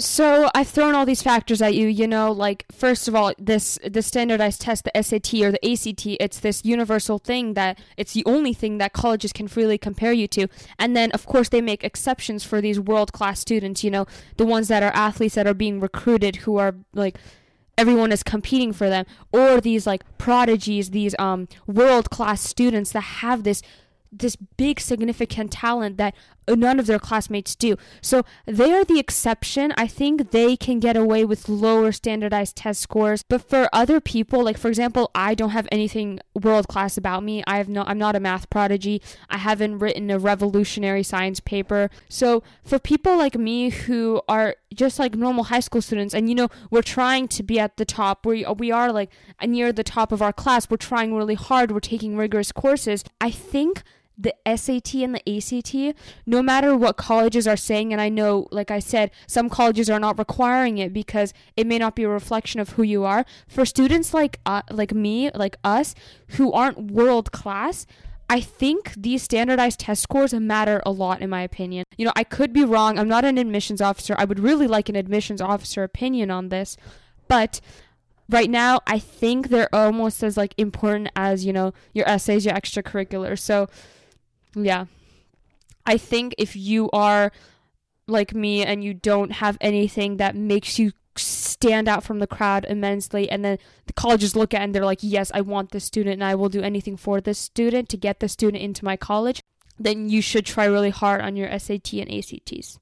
so 0.00 0.48
I've 0.54 0.68
thrown 0.68 0.94
all 0.94 1.04
these 1.04 1.22
factors 1.22 1.60
at 1.60 1.74
you, 1.74 1.86
you 1.86 2.06
know, 2.06 2.32
like 2.32 2.64
first 2.72 3.06
of 3.06 3.14
all, 3.14 3.32
this 3.38 3.78
the 3.84 4.02
standardized 4.02 4.60
test, 4.62 4.84
the 4.84 5.02
SAT 5.02 5.34
or 5.34 5.52
the 5.52 5.72
ACT, 5.72 6.06
it's 6.18 6.40
this 6.40 6.64
universal 6.64 7.18
thing 7.18 7.54
that 7.54 7.78
it's 7.96 8.14
the 8.14 8.24
only 8.24 8.54
thing 8.54 8.78
that 8.78 8.92
colleges 8.92 9.32
can 9.32 9.46
freely 9.46 9.76
compare 9.76 10.12
you 10.12 10.26
to. 10.28 10.48
And 10.78 10.96
then 10.96 11.10
of 11.12 11.26
course 11.26 11.50
they 11.50 11.60
make 11.60 11.84
exceptions 11.84 12.44
for 12.44 12.60
these 12.60 12.80
world-class 12.80 13.40
students, 13.40 13.84
you 13.84 13.90
know, 13.90 14.06
the 14.38 14.46
ones 14.46 14.68
that 14.68 14.82
are 14.82 14.92
athletes 14.94 15.34
that 15.34 15.46
are 15.46 15.54
being 15.54 15.80
recruited 15.80 16.36
who 16.36 16.56
are 16.56 16.76
like 16.94 17.18
everyone 17.76 18.12
is 18.12 18.22
competing 18.22 18.72
for 18.72 18.88
them 18.88 19.04
or 19.32 19.60
these 19.60 19.86
like 19.86 20.02
prodigies, 20.16 20.90
these 20.90 21.14
um 21.18 21.46
world-class 21.66 22.40
students 22.40 22.92
that 22.92 23.20
have 23.20 23.44
this 23.44 23.60
this 24.12 24.36
big 24.36 24.80
significant 24.80 25.52
talent 25.52 25.96
that 25.98 26.14
none 26.48 26.80
of 26.80 26.86
their 26.86 26.98
classmates 26.98 27.54
do. 27.54 27.76
So 28.00 28.24
they 28.46 28.72
are 28.72 28.84
the 28.84 28.98
exception. 28.98 29.72
I 29.76 29.86
think 29.86 30.30
they 30.30 30.56
can 30.56 30.80
get 30.80 30.96
away 30.96 31.24
with 31.24 31.48
lower 31.48 31.92
standardized 31.92 32.56
test 32.56 32.80
scores. 32.80 33.22
But 33.22 33.48
for 33.48 33.68
other 33.72 34.00
people, 34.00 34.42
like 34.44 34.58
for 34.58 34.68
example, 34.68 35.10
I 35.14 35.34
don't 35.34 35.50
have 35.50 35.68
anything 35.70 36.20
world 36.34 36.68
class 36.68 36.96
about 36.96 37.22
me. 37.22 37.42
I 37.46 37.58
have 37.58 37.68
no 37.68 37.84
I'm 37.86 37.98
not 37.98 38.16
a 38.16 38.20
math 38.20 38.50
prodigy. 38.50 39.00
I 39.28 39.38
haven't 39.38 39.78
written 39.78 40.10
a 40.10 40.18
revolutionary 40.18 41.02
science 41.02 41.40
paper. 41.40 41.90
So 42.08 42.42
for 42.64 42.78
people 42.78 43.16
like 43.16 43.36
me 43.36 43.70
who 43.70 44.22
are 44.28 44.56
just 44.74 44.98
like 44.98 45.14
normal 45.14 45.44
high 45.44 45.60
school 45.60 45.82
students 45.82 46.14
and 46.14 46.28
you 46.28 46.34
know, 46.34 46.48
we're 46.70 46.82
trying 46.82 47.28
to 47.28 47.42
be 47.42 47.58
at 47.58 47.76
the 47.76 47.84
top. 47.84 48.26
We 48.26 48.44
we 48.58 48.70
are 48.70 48.92
like 48.92 49.10
near 49.44 49.72
the 49.72 49.84
top 49.84 50.12
of 50.12 50.22
our 50.22 50.32
class. 50.32 50.68
We're 50.68 50.76
trying 50.76 51.14
really 51.14 51.34
hard. 51.34 51.70
We're 51.70 51.80
taking 51.80 52.16
rigorous 52.16 52.52
courses. 52.52 53.04
I 53.20 53.30
think 53.30 53.82
the 54.22 54.34
SAT 54.56 54.94
and 54.96 55.14
the 55.14 55.36
ACT, 55.36 55.98
no 56.26 56.42
matter 56.42 56.76
what 56.76 56.96
colleges 56.96 57.46
are 57.46 57.56
saying, 57.56 57.92
and 57.92 58.00
I 58.00 58.08
know, 58.08 58.48
like 58.50 58.70
I 58.70 58.78
said, 58.78 59.10
some 59.26 59.48
colleges 59.48 59.88
are 59.88 60.00
not 60.00 60.18
requiring 60.18 60.78
it 60.78 60.92
because 60.92 61.32
it 61.56 61.66
may 61.66 61.78
not 61.78 61.96
be 61.96 62.02
a 62.02 62.08
reflection 62.08 62.60
of 62.60 62.70
who 62.70 62.82
you 62.82 63.04
are. 63.04 63.24
For 63.48 63.64
students 63.64 64.12
like 64.12 64.40
uh, 64.44 64.62
like 64.70 64.92
me, 64.92 65.30
like 65.34 65.56
us, 65.64 65.94
who 66.28 66.52
aren't 66.52 66.90
world 66.90 67.32
class, 67.32 67.86
I 68.28 68.40
think 68.40 68.92
these 68.96 69.22
standardized 69.22 69.80
test 69.80 70.02
scores 70.02 70.34
matter 70.34 70.82
a 70.84 70.90
lot, 70.90 71.20
in 71.20 71.30
my 71.30 71.42
opinion. 71.42 71.84
You 71.96 72.04
know, 72.04 72.12
I 72.14 72.24
could 72.24 72.52
be 72.52 72.64
wrong. 72.64 72.98
I'm 72.98 73.08
not 73.08 73.24
an 73.24 73.38
admissions 73.38 73.80
officer. 73.80 74.14
I 74.18 74.24
would 74.24 74.38
really 74.38 74.66
like 74.66 74.88
an 74.88 74.96
admissions 74.96 75.40
officer 75.40 75.82
opinion 75.82 76.30
on 76.30 76.48
this, 76.48 76.76
but 77.26 77.60
right 78.28 78.48
now 78.48 78.80
I 78.86 78.98
think 78.98 79.48
they're 79.48 79.74
almost 79.74 80.22
as 80.22 80.36
like 80.36 80.54
important 80.56 81.08
as 81.16 81.44
you 81.44 81.52
know 81.52 81.72
your 81.92 82.08
essays, 82.08 82.44
your 82.44 82.54
extracurriculars. 82.54 83.40
So 83.40 83.68
yeah. 84.54 84.86
I 85.86 85.96
think 85.96 86.34
if 86.38 86.54
you 86.56 86.90
are 86.92 87.32
like 88.06 88.34
me 88.34 88.64
and 88.64 88.82
you 88.84 88.94
don't 88.94 89.32
have 89.32 89.56
anything 89.60 90.16
that 90.18 90.34
makes 90.34 90.78
you 90.78 90.92
stand 91.16 91.88
out 91.88 92.04
from 92.04 92.18
the 92.18 92.26
crowd 92.26 92.64
immensely 92.68 93.30
and 93.30 93.44
then 93.44 93.58
the 93.86 93.92
colleges 93.92 94.36
look 94.36 94.54
at 94.54 94.62
and 94.62 94.74
they're 94.74 94.84
like 94.84 95.00
yes 95.02 95.30
i 95.34 95.40
want 95.40 95.70
this 95.70 95.84
student 95.84 96.14
and 96.14 96.24
i 96.24 96.34
will 96.34 96.48
do 96.48 96.62
anything 96.62 96.96
for 96.96 97.20
this 97.20 97.38
student 97.38 97.88
to 97.88 97.96
get 97.96 98.20
the 98.20 98.28
student 98.28 98.62
into 98.62 98.84
my 98.84 98.96
college 98.96 99.42
then 99.78 100.08
you 100.08 100.22
should 100.22 100.46
try 100.46 100.64
really 100.64 100.90
hard 100.90 101.20
on 101.20 101.36
your 101.36 101.46
sat 101.58 101.92
and 101.92 102.12
acts 102.12 102.78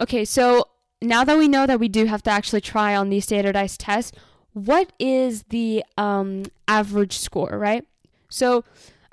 okay 0.00 0.24
so 0.24 0.64
now 1.02 1.22
that 1.22 1.36
we 1.36 1.46
know 1.46 1.66
that 1.66 1.78
we 1.78 1.88
do 1.88 2.06
have 2.06 2.22
to 2.22 2.30
actually 2.30 2.60
try 2.60 2.96
on 2.96 3.10
these 3.10 3.24
standardized 3.24 3.78
tests 3.78 4.12
what 4.52 4.92
is 4.98 5.44
the 5.44 5.84
um, 5.98 6.44
average 6.66 7.18
score 7.18 7.58
right 7.58 7.84
so 8.30 8.64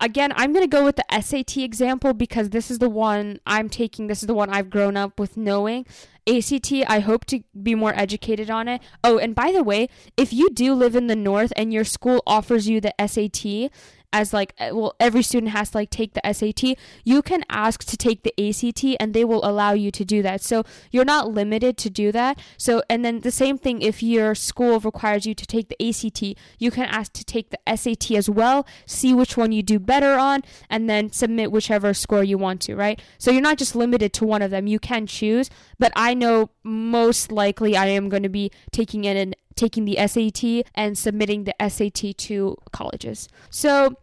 Again, 0.02 0.34
I'm 0.36 0.52
going 0.52 0.64
to 0.64 0.68
go 0.68 0.84
with 0.84 0.96
the 0.96 1.22
SAT 1.22 1.58
example 1.58 2.16
because 2.16 2.50
this 2.50 2.72
is 2.72 2.80
the 2.80 2.90
one 2.90 3.40
I'm 3.46 3.70
taking. 3.70 4.08
This 4.08 4.24
is 4.24 4.28
the 4.28 4.34
one 4.34 4.50
I've 4.50 4.72
grown 4.72 4.98
up 4.98 5.20
with 5.20 5.38
knowing. 5.38 5.86
ACT, 6.28 6.74
I 6.88 7.00
hope 7.00 7.26
to 7.26 7.42
be 7.62 7.76
more 7.76 7.94
educated 7.96 8.50
on 8.50 8.68
it. 8.68 8.82
Oh, 9.04 9.20
and 9.20 9.36
by 9.36 9.52
the 9.52 9.62
way, 9.62 9.90
if 10.18 10.34
you 10.34 10.50
do 10.50 10.74
live 10.74 10.96
in 10.96 11.06
the 11.06 11.16
north 11.16 11.54
and 11.56 11.72
your 11.72 11.84
school 11.84 12.24
offers 12.26 12.68
you 12.68 12.82
the 12.82 12.96
SAT 13.00 13.72
as 14.14 14.34
like 14.34 14.54
uh, 14.60 14.70
well 14.74 14.96
every 15.00 15.24
student 15.24 15.52
has 15.52 15.72
to 15.72 15.78
like 15.78 15.90
take 15.90 16.14
the 16.14 16.34
SAT 16.34 16.78
you 17.04 17.22
can 17.22 17.44
ask 17.50 17.84
to 17.84 17.98
take 17.98 18.24
the 18.24 18.34
ACT 18.38 18.98
and 19.00 19.14
they 19.14 19.26
will 19.26 19.44
allow 19.46 19.74
you 19.74 19.92
to 19.92 20.06
do 20.06 20.22
that. 20.22 20.42
So 20.42 20.64
you're 20.92 21.06
not 21.06 21.32
limited 21.32 21.78
to 21.78 21.90
do 21.90 22.12
that. 22.12 22.40
So 22.58 22.84
and 22.90 23.04
then 23.06 23.22
the 23.22 23.32
same 23.32 23.58
thing 23.58 23.82
if 23.82 24.04
your 24.04 24.36
school 24.36 24.80
requires 24.80 25.26
you 25.26 25.34
to 25.36 25.46
take 25.46 25.70
the 25.70 25.90
ACT 25.90 26.38
you 26.60 26.72
can 26.72 26.86
ask 26.86 27.14
to 27.14 27.24
take 27.24 27.50
the 27.50 27.60
SAT 27.76 28.12
as 28.12 28.30
well 28.30 28.66
see 28.86 29.14
which 29.14 29.38
one 29.38 29.52
you 29.52 29.64
do 29.64 29.80
better 29.80 30.14
on 30.14 30.42
and 30.70 30.90
then 30.90 31.12
submit 31.12 31.52
whichever 31.52 31.94
score 31.94 32.24
you 32.24 32.38
want 32.38 32.62
to 32.62 32.76
right? 32.76 33.02
So 33.18 33.32
you're 33.32 33.42
not 33.42 33.58
just 33.58 33.76
limited 33.76 34.14
to 34.14 34.26
one 34.26 34.42
of 34.42 34.52
them. 34.52 34.68
You 34.68 34.80
can 34.80 35.08
choose 35.08 35.50
but 35.80 35.92
I 35.96 36.14
know 36.14 36.50
most 36.64 37.32
likely 37.32 37.76
I 37.76 37.88
am 37.88 38.10
going 38.10 38.24
to 38.24 38.30
be 38.30 38.52
taking 38.72 39.06
in 39.06 39.36
taking 39.62 39.86
the 39.86 39.98
SAT 40.08 40.66
and 40.74 40.98
submitting 40.98 41.44
the 41.44 41.56
SAT 41.70 42.18
to 42.18 42.58
colleges. 42.72 43.30
So 43.52 43.96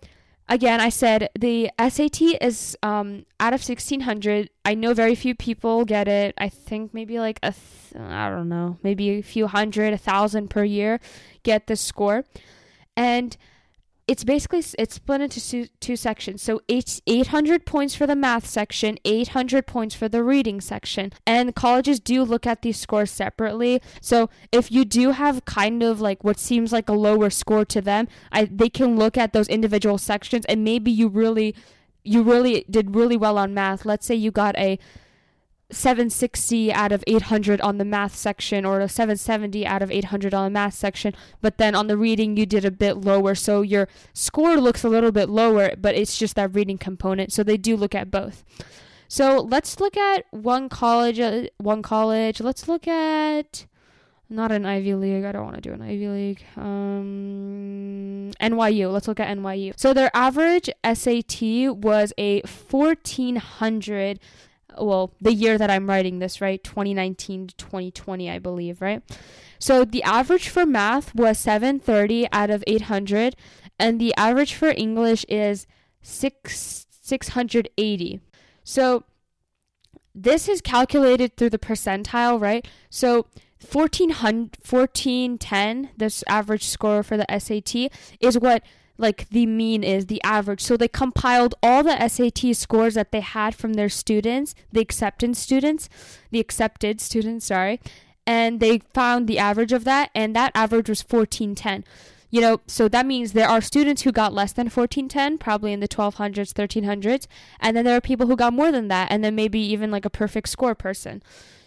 again, 0.49 0.81
I 0.81 0.89
said 0.89 1.31
the 1.39 1.71
SAT 1.79 2.23
is 2.41 2.77
um, 2.83 3.27
out 3.41 3.53
of 3.53 3.61
1600. 3.61 4.51
I 4.65 4.75
know 4.75 4.95
very 4.95 5.17
few 5.17 5.35
people 5.35 5.85
get 5.85 6.07
it. 6.07 6.35
I 6.39 6.49
think 6.49 6.95
maybe 6.95 7.19
like 7.19 7.41
a, 7.43 7.53
th- 7.53 8.01
I 8.01 8.31
don't 8.31 8.49
know, 8.49 8.79
maybe 8.85 9.19
a 9.19 9.23
few 9.23 9.49
hundred, 9.49 9.93
a 9.93 9.99
thousand 9.99 10.49
per 10.49 10.63
year 10.63 11.01
get 11.43 11.67
this 11.67 11.81
score. 11.81 12.25
And 12.97 13.37
it's 14.09 14.25
basically 14.25 14.65
it's 14.79 14.95
split 14.95 15.21
into 15.21 15.69
two 15.81 15.95
sections. 15.95 16.43
So 16.43 16.63
eight, 16.71 17.03
800 17.07 17.67
points 17.67 17.95
for 17.95 18.07
the 18.07 18.17
math 18.17 18.47
section, 18.47 18.99
800 19.05 19.67
points 19.67 19.95
for 19.95 20.09
the 20.09 20.25
reading 20.25 20.63
section. 20.63 21.13
And 21.27 21.55
colleges 21.55 22.01
do 22.01 22.25
look 22.25 22.47
at 22.47 22.63
these 22.63 22.79
scores 22.81 23.11
separately. 23.11 23.83
So 24.01 24.31
if 24.51 24.73
you 24.73 24.87
do 24.87 25.11
have 25.11 25.45
kind 25.45 25.83
of 25.83 26.01
like 26.01 26.25
what 26.25 26.39
seems 26.39 26.73
like 26.73 26.89
a 26.89 26.95
lower 26.95 27.29
score 27.29 27.67
to 27.67 27.83
them, 27.83 28.09
I, 28.33 28.47
they 28.47 28.71
can 28.71 28.97
look 28.97 29.19
at 29.19 29.35
those 29.35 29.49
individual 29.49 29.99
sections 29.99 30.47
and 30.47 30.65
maybe 30.65 30.91
you 30.91 31.09
really 31.09 31.55
you 32.03 32.23
really 32.23 32.65
did 32.71 32.95
really 32.95 33.19
well 33.19 33.37
on 33.37 33.53
math. 33.53 33.85
Let's 33.85 34.07
say 34.07 34.15
you 34.15 34.31
got 34.31 34.57
a 34.57 34.79
760 35.71 36.73
out 36.73 36.93
of 36.93 37.05
800 37.07 37.61
on 37.61 37.77
the 37.77 37.85
math 37.85 38.15
section 38.15 38.65
or 38.65 38.81
a 38.81 38.89
770 38.89 39.67
out 39.67 39.83
of 39.83 39.91
800 39.91 40.33
on 40.33 40.45
the 40.45 40.51
math 40.51 40.75
section 40.75 41.15
but 41.43 41.59
then 41.59 41.75
on 41.75 41.89
the 41.89 41.97
reading 41.97 42.39
you 42.39 42.47
did 42.47 42.65
a 42.65 42.71
bit 42.71 42.97
lower 42.97 43.35
so 43.35 43.61
your 43.61 43.87
score 44.15 44.57
looks 44.57 44.83
a 44.83 44.89
little 44.89 45.13
bit 45.13 45.29
lower 45.29 45.77
but 45.77 45.95
it's 45.95 46.17
just 46.17 46.37
that 46.37 46.55
reading 46.55 46.79
component 46.79 47.33
so 47.33 47.43
they 47.43 47.59
do 47.59 47.77
look 47.77 47.95
at 47.95 48.11
both 48.11 48.45
so 49.09 49.43
let's 49.43 49.79
look 49.79 49.97
at 49.97 50.25
one 50.31 50.71
college 50.71 51.21
uh, 51.21 51.43
one 51.59 51.83
college 51.83 52.41
let's 52.41 52.67
look 52.67 52.89
at 52.89 53.67
not 54.31 54.53
an 54.53 54.67
Ivy 54.67 54.95
League. 54.95 55.25
I 55.25 55.33
don't 55.33 55.45
want 55.45 55.57
to 55.57 55.63
do 55.63 55.73
an 55.73 55.81
Ivy 55.81 56.09
League. 56.09 56.45
Um, 56.57 58.31
NYU. 58.41 58.93
Let's 58.93 59.09
look 59.09 59.21
at 59.21 59.35
NYU. 59.35 59.73
So 59.79 59.95
their 59.95 60.11
average 60.15 60.69
SAT 60.85 61.75
was 61.75 62.13
a 62.19 62.43
1400 62.43 64.21
well, 64.77 65.13
the 65.21 65.33
year 65.33 65.57
that 65.59 65.71
I'm 65.71 65.89
writing 65.89 66.19
this, 66.19 66.41
right? 66.41 66.63
2019 66.63 67.49
to 67.49 67.57
2020, 67.57 68.31
I 68.31 68.39
believe, 68.39 68.83
right? 68.83 69.03
So 69.59 69.85
the 69.85 70.03
average 70.03 70.49
for 70.49 70.67
math 70.67 71.15
was 71.15 71.39
730 71.39 72.29
out 72.33 72.51
of 72.51 72.63
800, 72.67 73.37
and 73.79 74.01
the 74.01 74.15
average 74.17 74.55
for 74.55 74.69
English 74.71 75.25
is 75.29 75.67
6 76.03 76.87
680. 77.01 78.21
So 78.63 79.05
this 80.15 80.49
is 80.49 80.61
calculated 80.61 81.37
through 81.37 81.51
the 81.51 81.59
percentile, 81.59 82.41
right? 82.41 82.67
So 82.91 83.27
1400 83.73 84.59
1410, 84.69 85.91
this 85.97 86.23
average 86.29 86.65
score 86.65 87.03
for 87.03 87.17
the 87.17 87.27
SAT 87.39 87.91
is 88.21 88.39
what 88.39 88.63
like 88.99 89.29
the 89.31 89.47
mean 89.47 89.85
is, 89.85 90.07
the 90.07 90.23
average. 90.23 90.61
So 90.61 90.77
they 90.77 90.89
compiled 90.89 91.55
all 91.63 91.85
the 91.85 92.09
SAT 92.09 92.55
scores 92.57 92.95
that 92.95 93.13
they 93.13 93.21
had 93.21 93.55
from 93.55 93.75
their 93.75 93.89
students, 93.89 94.55
the 94.73 94.81
acceptance 94.81 95.39
students, 95.39 95.89
the 96.31 96.41
accepted 96.41 97.01
students, 97.01 97.47
sorry, 97.47 97.81
and 98.27 98.61
they 98.61 98.81
found 98.93 99.27
the 99.27 99.39
average 99.39 99.73
of 99.73 99.85
that, 99.85 100.11
and 100.15 100.35
that 100.37 100.53
average 100.55 100.89
was 100.89 101.03
1410. 101.03 101.85
You 102.31 102.43
know, 102.43 102.61
so 102.67 102.89
that 102.89 103.07
means 103.07 103.33
there 103.33 103.49
are 103.49 103.63
students 103.63 104.03
who 104.03 104.13
got 104.13 104.35
less 104.35 104.53
than 104.53 104.67
1410, 104.67 105.39
probably 105.39 105.73
in 105.73 105.81
the 105.81 105.89
1200s, 105.89 106.53
1300s, 106.53 107.27
and 107.59 107.75
then 107.75 107.87
there 107.87 107.97
are 107.97 108.03
people 108.03 108.27
who 108.27 108.37
got 108.37 108.53
more 108.53 108.71
than 108.71 108.89
that, 108.89 109.11
and 109.11 109.25
then 109.25 109.35
maybe 109.35 109.61
even 109.61 109.91
like 109.91 110.05
a 110.05 110.11
perfect 110.11 110.51
score 110.51 110.75
person. 110.75 111.23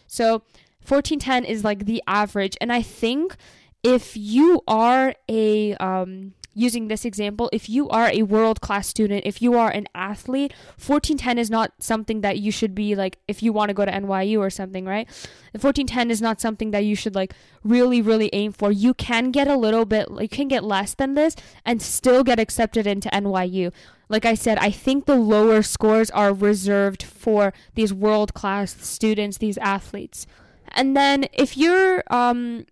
So 0.06 0.44
1410 0.88 1.46
is 1.46 1.64
like 1.64 1.86
the 1.86 2.04
average, 2.06 2.58
and 2.62 2.72
I 2.72 2.84
think 2.84 3.38
if 3.82 4.16
you 4.16 4.62
are 4.68 5.16
a 5.28 5.74
um, 5.78 6.34
using 6.54 6.88
this 6.88 7.06
example, 7.06 7.50
if 7.54 7.70
you 7.70 7.90
are 7.90 8.10
a 8.12 8.24
world 8.24 8.62
class 8.62 8.88
student, 8.88 9.26
if 9.26 9.42
you 9.42 9.58
are 9.58 9.70
an 9.70 9.88
athlete, 9.96 10.54
1410 10.78 11.38
is 11.38 11.50
not 11.50 11.72
something 11.80 12.22
that 12.22 12.40
you 12.40 12.52
should 12.52 12.76
be 12.76 12.96
like 12.96 13.18
if 13.28 13.42
you 13.42 13.54
want 13.54 13.70
to 13.70 13.74
go 13.74 13.86
to 13.86 13.92
NYU 13.92 14.40
or 14.40 14.50
something, 14.50 14.86
right? 14.86 15.08
The 15.54 15.60
1410 15.60 16.12
is 16.12 16.22
not 16.22 16.42
something 16.42 16.72
that 16.72 16.84
you 16.84 16.96
should 16.96 17.16
like 17.16 17.34
really, 17.64 18.02
really 18.02 18.30
aim 18.34 18.52
for. 18.52 18.72
You 18.72 18.94
can 18.94 19.32
get 19.32 19.48
a 19.48 19.56
little 19.56 19.86
bit, 19.86 20.08
you 20.20 20.30
can 20.30 20.48
get 20.48 20.64
less 20.64 20.94
than 20.94 21.14
this 21.14 21.36
and 21.66 21.82
still 21.82 22.24
get 22.24 22.40
accepted 22.40 22.86
into 22.86 23.10
NYU. 23.10 23.72
Like 24.10 24.26
I 24.26 24.34
said, 24.34 24.58
I 24.58 24.72
think 24.72 25.06
the 25.06 25.16
lower 25.16 25.62
scores 25.62 26.10
are 26.12 26.34
reserved 26.34 27.02
for 27.02 27.54
these 27.76 27.94
world 27.94 28.34
class 28.34 28.76
students, 28.86 29.38
these 29.38 29.58
athletes. 29.60 30.28
And 30.74 30.98
then 30.98 31.28
if 31.32 31.56
you're, 31.56 32.04
um, 32.14 32.66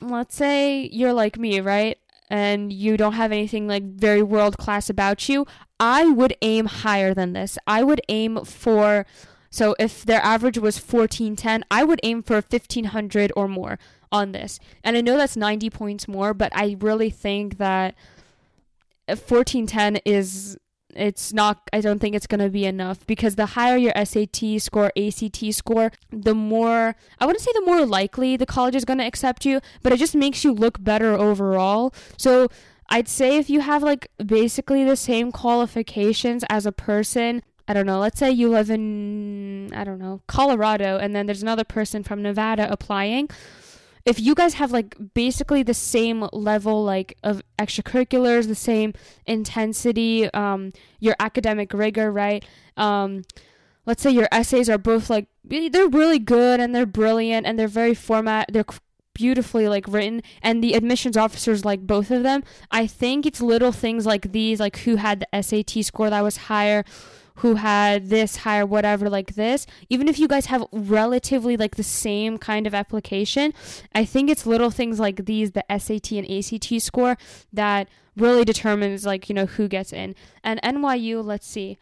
let's 0.00 0.34
say 0.34 0.88
you're 0.92 1.12
like 1.12 1.38
me, 1.38 1.60
right? 1.60 1.98
And 2.30 2.72
you 2.72 2.96
don't 2.96 3.14
have 3.14 3.32
anything 3.32 3.66
like 3.66 3.82
very 3.82 4.22
world 4.22 4.58
class 4.58 4.90
about 4.90 5.28
you, 5.28 5.46
I 5.80 6.06
would 6.06 6.36
aim 6.42 6.66
higher 6.66 7.14
than 7.14 7.32
this. 7.32 7.58
I 7.66 7.82
would 7.82 8.00
aim 8.08 8.44
for 8.44 9.06
so 9.50 9.74
if 9.78 10.04
their 10.04 10.22
average 10.22 10.58
was 10.58 10.76
1410, 10.76 11.64
I 11.70 11.84
would 11.84 12.00
aim 12.02 12.22
for 12.22 12.34
1500 12.34 13.32
or 13.34 13.48
more 13.48 13.78
on 14.12 14.32
this. 14.32 14.60
And 14.84 14.96
I 14.96 15.00
know 15.00 15.16
that's 15.16 15.36
90 15.36 15.70
points 15.70 16.06
more, 16.06 16.34
but 16.34 16.52
I 16.54 16.76
really 16.80 17.10
think 17.10 17.58
that 17.58 17.94
1410 19.06 19.96
is 20.04 20.58
it's 20.98 21.32
not 21.32 21.68
i 21.72 21.80
don't 21.80 22.00
think 22.00 22.14
it's 22.14 22.26
going 22.26 22.40
to 22.40 22.48
be 22.48 22.64
enough 22.64 23.06
because 23.06 23.36
the 23.36 23.46
higher 23.46 23.76
your 23.76 23.92
sat 24.04 24.36
score 24.60 24.92
act 24.96 25.54
score 25.54 25.92
the 26.10 26.34
more 26.34 26.94
i 27.18 27.26
wouldn't 27.26 27.42
say 27.42 27.52
the 27.54 27.64
more 27.64 27.84
likely 27.86 28.36
the 28.36 28.46
college 28.46 28.74
is 28.74 28.84
going 28.84 28.98
to 28.98 29.04
accept 29.04 29.44
you 29.44 29.60
but 29.82 29.92
it 29.92 29.98
just 29.98 30.14
makes 30.14 30.44
you 30.44 30.52
look 30.52 30.82
better 30.82 31.12
overall. 31.12 31.94
So 32.16 32.48
i'd 32.90 33.08
say 33.08 33.36
if 33.36 33.50
you 33.50 33.60
have 33.60 33.82
like 33.82 34.10
basically 34.24 34.84
the 34.84 34.96
same 34.96 35.30
qualifications 35.32 36.44
as 36.48 36.66
a 36.66 36.72
person 36.72 37.42
I 37.70 37.74
don't 37.74 37.84
know, 37.84 38.00
let's 38.00 38.18
say 38.18 38.30
you 38.30 38.48
live 38.48 38.70
in, 38.70 39.74
I 39.74 39.84
don't 39.84 39.98
know, 39.98 40.22
Colorado, 40.26 40.96
and 40.96 41.14
then 41.14 41.26
there's 41.26 41.42
another 41.42 41.64
person 41.64 42.02
from 42.02 42.22
Nevada 42.22 42.66
applying 42.72 43.28
if 44.08 44.18
you 44.18 44.34
guys 44.34 44.54
have 44.54 44.72
like 44.72 44.96
basically 45.12 45.62
the 45.62 45.74
same 45.74 46.26
level 46.32 46.82
like 46.82 47.18
of 47.22 47.42
extracurriculars, 47.58 48.48
the 48.48 48.54
same 48.54 48.94
intensity, 49.26 50.32
um, 50.32 50.72
your 50.98 51.14
academic 51.20 51.74
rigor, 51.74 52.10
right? 52.10 52.42
Um, 52.78 53.24
let's 53.84 54.02
say 54.02 54.10
your 54.10 54.28
essays 54.32 54.70
are 54.70 54.78
both 54.78 55.10
like 55.10 55.26
they're 55.44 55.88
really 55.88 56.18
good 56.18 56.58
and 56.58 56.74
they're 56.74 56.86
brilliant 56.86 57.46
and 57.46 57.58
they're 57.58 57.68
very 57.68 57.94
format 57.94 58.46
they're 58.52 58.66
beautifully 59.14 59.66
like 59.66 59.84
written 59.88 60.22
and 60.42 60.62
the 60.62 60.74
admissions 60.74 61.16
officers 61.16 61.64
like 61.64 61.80
both 61.86 62.10
of 62.10 62.22
them 62.22 62.44
i 62.70 62.86
think 62.86 63.26
it's 63.26 63.40
little 63.40 63.72
things 63.72 64.06
like 64.06 64.30
these 64.30 64.60
like 64.60 64.76
who 64.80 64.96
had 64.96 65.26
the 65.32 65.42
sat 65.42 65.70
score 65.84 66.10
that 66.10 66.20
was 66.20 66.36
higher 66.36 66.84
who 67.38 67.54
had 67.56 68.08
this 68.08 68.36
higher 68.38 68.66
whatever 68.66 69.08
like 69.08 69.34
this 69.34 69.66
even 69.88 70.08
if 70.08 70.18
you 70.18 70.28
guys 70.28 70.46
have 70.46 70.64
relatively 70.72 71.56
like 71.56 71.76
the 71.76 71.82
same 71.82 72.38
kind 72.38 72.66
of 72.66 72.74
application 72.74 73.52
i 73.94 74.04
think 74.04 74.30
it's 74.30 74.46
little 74.46 74.70
things 74.70 74.98
like 75.00 75.24
these 75.26 75.52
the 75.52 75.64
sat 75.78 76.12
and 76.12 76.30
act 76.30 76.82
score 76.82 77.16
that 77.52 77.88
really 78.16 78.44
determines 78.44 79.06
like 79.06 79.28
you 79.28 79.34
know 79.34 79.46
who 79.46 79.68
gets 79.68 79.92
in 79.92 80.14
and 80.42 80.60
nyu 80.62 81.22
let's 81.24 81.46
see 81.46 81.78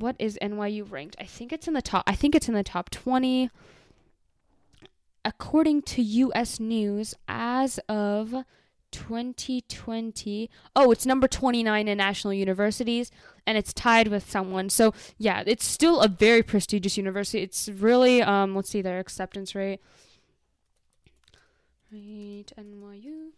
what 0.00 0.16
is 0.18 0.38
NYU 0.40 0.90
ranked? 0.90 1.16
I 1.20 1.24
think 1.24 1.52
it's 1.52 1.68
in 1.68 1.74
the 1.74 1.82
top. 1.82 2.04
I 2.06 2.14
think 2.14 2.34
it's 2.34 2.48
in 2.48 2.54
the 2.54 2.62
top 2.64 2.90
20. 2.90 3.50
According 5.24 5.82
to 5.82 6.02
US 6.02 6.58
News, 6.58 7.14
as 7.28 7.78
of 7.88 8.34
2020, 8.92 10.50
oh, 10.76 10.90
it's 10.90 11.06
number 11.06 11.28
29 11.28 11.88
in 11.88 11.98
national 11.98 12.34
universities 12.34 13.10
and 13.46 13.56
it's 13.56 13.72
tied 13.72 14.08
with 14.08 14.30
someone. 14.30 14.70
So, 14.70 14.94
yeah, 15.18 15.42
it's 15.46 15.64
still 15.64 16.00
a 16.00 16.08
very 16.08 16.42
prestigious 16.42 16.96
university. 16.96 17.42
It's 17.42 17.68
really 17.68 18.22
um 18.22 18.54
let's 18.54 18.70
see 18.70 18.82
their 18.82 18.98
acceptance 18.98 19.54
rate. 19.54 19.80
Right, 21.92 22.52
NYU. 22.56 23.30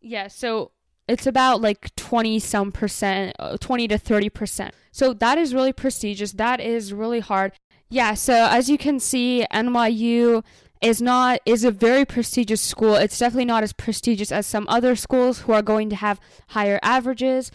Yeah, 0.00 0.28
so 0.28 0.70
it's 1.06 1.26
about 1.26 1.60
like 1.60 1.94
20 1.96 2.38
some 2.38 2.72
percent, 2.72 3.36
uh, 3.38 3.56
20 3.58 3.88
to 3.88 3.98
30 3.98 4.28
percent. 4.30 4.74
So 4.92 5.12
that 5.14 5.38
is 5.38 5.54
really 5.54 5.72
prestigious. 5.72 6.32
That 6.32 6.60
is 6.60 6.92
really 6.92 7.20
hard. 7.20 7.52
Yeah, 7.90 8.14
so 8.14 8.46
as 8.48 8.70
you 8.70 8.78
can 8.78 9.00
see, 9.00 9.44
NYU 9.52 10.44
is 10.80 11.02
not 11.02 11.40
is 11.44 11.64
a 11.64 11.70
very 11.70 12.04
prestigious 12.04 12.60
school. 12.60 12.94
It's 12.94 13.18
definitely 13.18 13.44
not 13.44 13.62
as 13.62 13.72
prestigious 13.72 14.32
as 14.32 14.46
some 14.46 14.66
other 14.68 14.96
schools 14.96 15.40
who 15.40 15.52
are 15.52 15.62
going 15.62 15.90
to 15.90 15.96
have 15.96 16.20
higher 16.48 16.78
averages, 16.82 17.50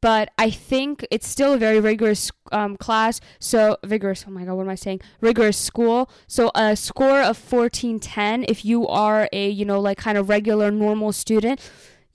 but 0.00 0.30
I 0.36 0.50
think 0.50 1.06
it's 1.10 1.26
still 1.26 1.54
a 1.54 1.58
very 1.58 1.80
rigorous 1.80 2.30
um, 2.52 2.76
class. 2.76 3.20
So 3.38 3.78
vigorous. 3.84 4.24
Oh 4.26 4.30
my 4.30 4.44
god, 4.44 4.54
what 4.54 4.64
am 4.64 4.68
I 4.68 4.74
saying? 4.74 5.00
Rigorous 5.20 5.56
school. 5.56 6.10
So 6.26 6.50
a 6.54 6.76
score 6.76 7.20
of 7.20 7.38
1410 7.38 8.44
if 8.48 8.64
you 8.64 8.86
are 8.88 9.28
a, 9.32 9.48
you 9.48 9.64
know, 9.64 9.80
like 9.80 9.98
kind 9.98 10.18
of 10.18 10.28
regular 10.28 10.70
normal 10.70 11.12
student 11.12 11.60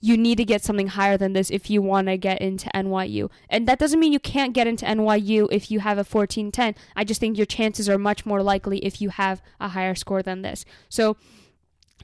you 0.00 0.16
need 0.16 0.36
to 0.36 0.44
get 0.44 0.64
something 0.64 0.88
higher 0.88 1.18
than 1.18 1.34
this 1.34 1.50
if 1.50 1.68
you 1.68 1.82
want 1.82 2.08
to 2.08 2.16
get 2.16 2.40
into 2.40 2.70
NYU. 2.74 3.30
And 3.50 3.68
that 3.68 3.78
doesn't 3.78 4.00
mean 4.00 4.12
you 4.12 4.20
can't 4.20 4.54
get 4.54 4.66
into 4.66 4.86
NYU 4.86 5.46
if 5.50 5.70
you 5.70 5.80
have 5.80 5.98
a 5.98 6.04
1410. 6.04 6.74
I 6.96 7.04
just 7.04 7.20
think 7.20 7.36
your 7.36 7.46
chances 7.46 7.88
are 7.88 7.98
much 7.98 8.24
more 8.24 8.42
likely 8.42 8.78
if 8.78 9.00
you 9.02 9.10
have 9.10 9.42
a 9.60 9.68
higher 9.68 9.94
score 9.94 10.22
than 10.22 10.42
this. 10.42 10.64
So 10.88 11.16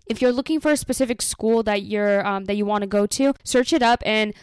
if 0.06 0.20
you're 0.20 0.32
looking 0.32 0.60
for 0.60 0.72
a 0.72 0.76
specific 0.76 1.22
school 1.22 1.62
that 1.62 1.82
you're 1.82 2.24
um, 2.26 2.44
that 2.44 2.56
you 2.56 2.66
want 2.66 2.82
to 2.82 2.86
go 2.86 3.06
to, 3.06 3.34
search 3.44 3.72
it 3.72 3.82
up 3.82 4.02
and 4.04 4.34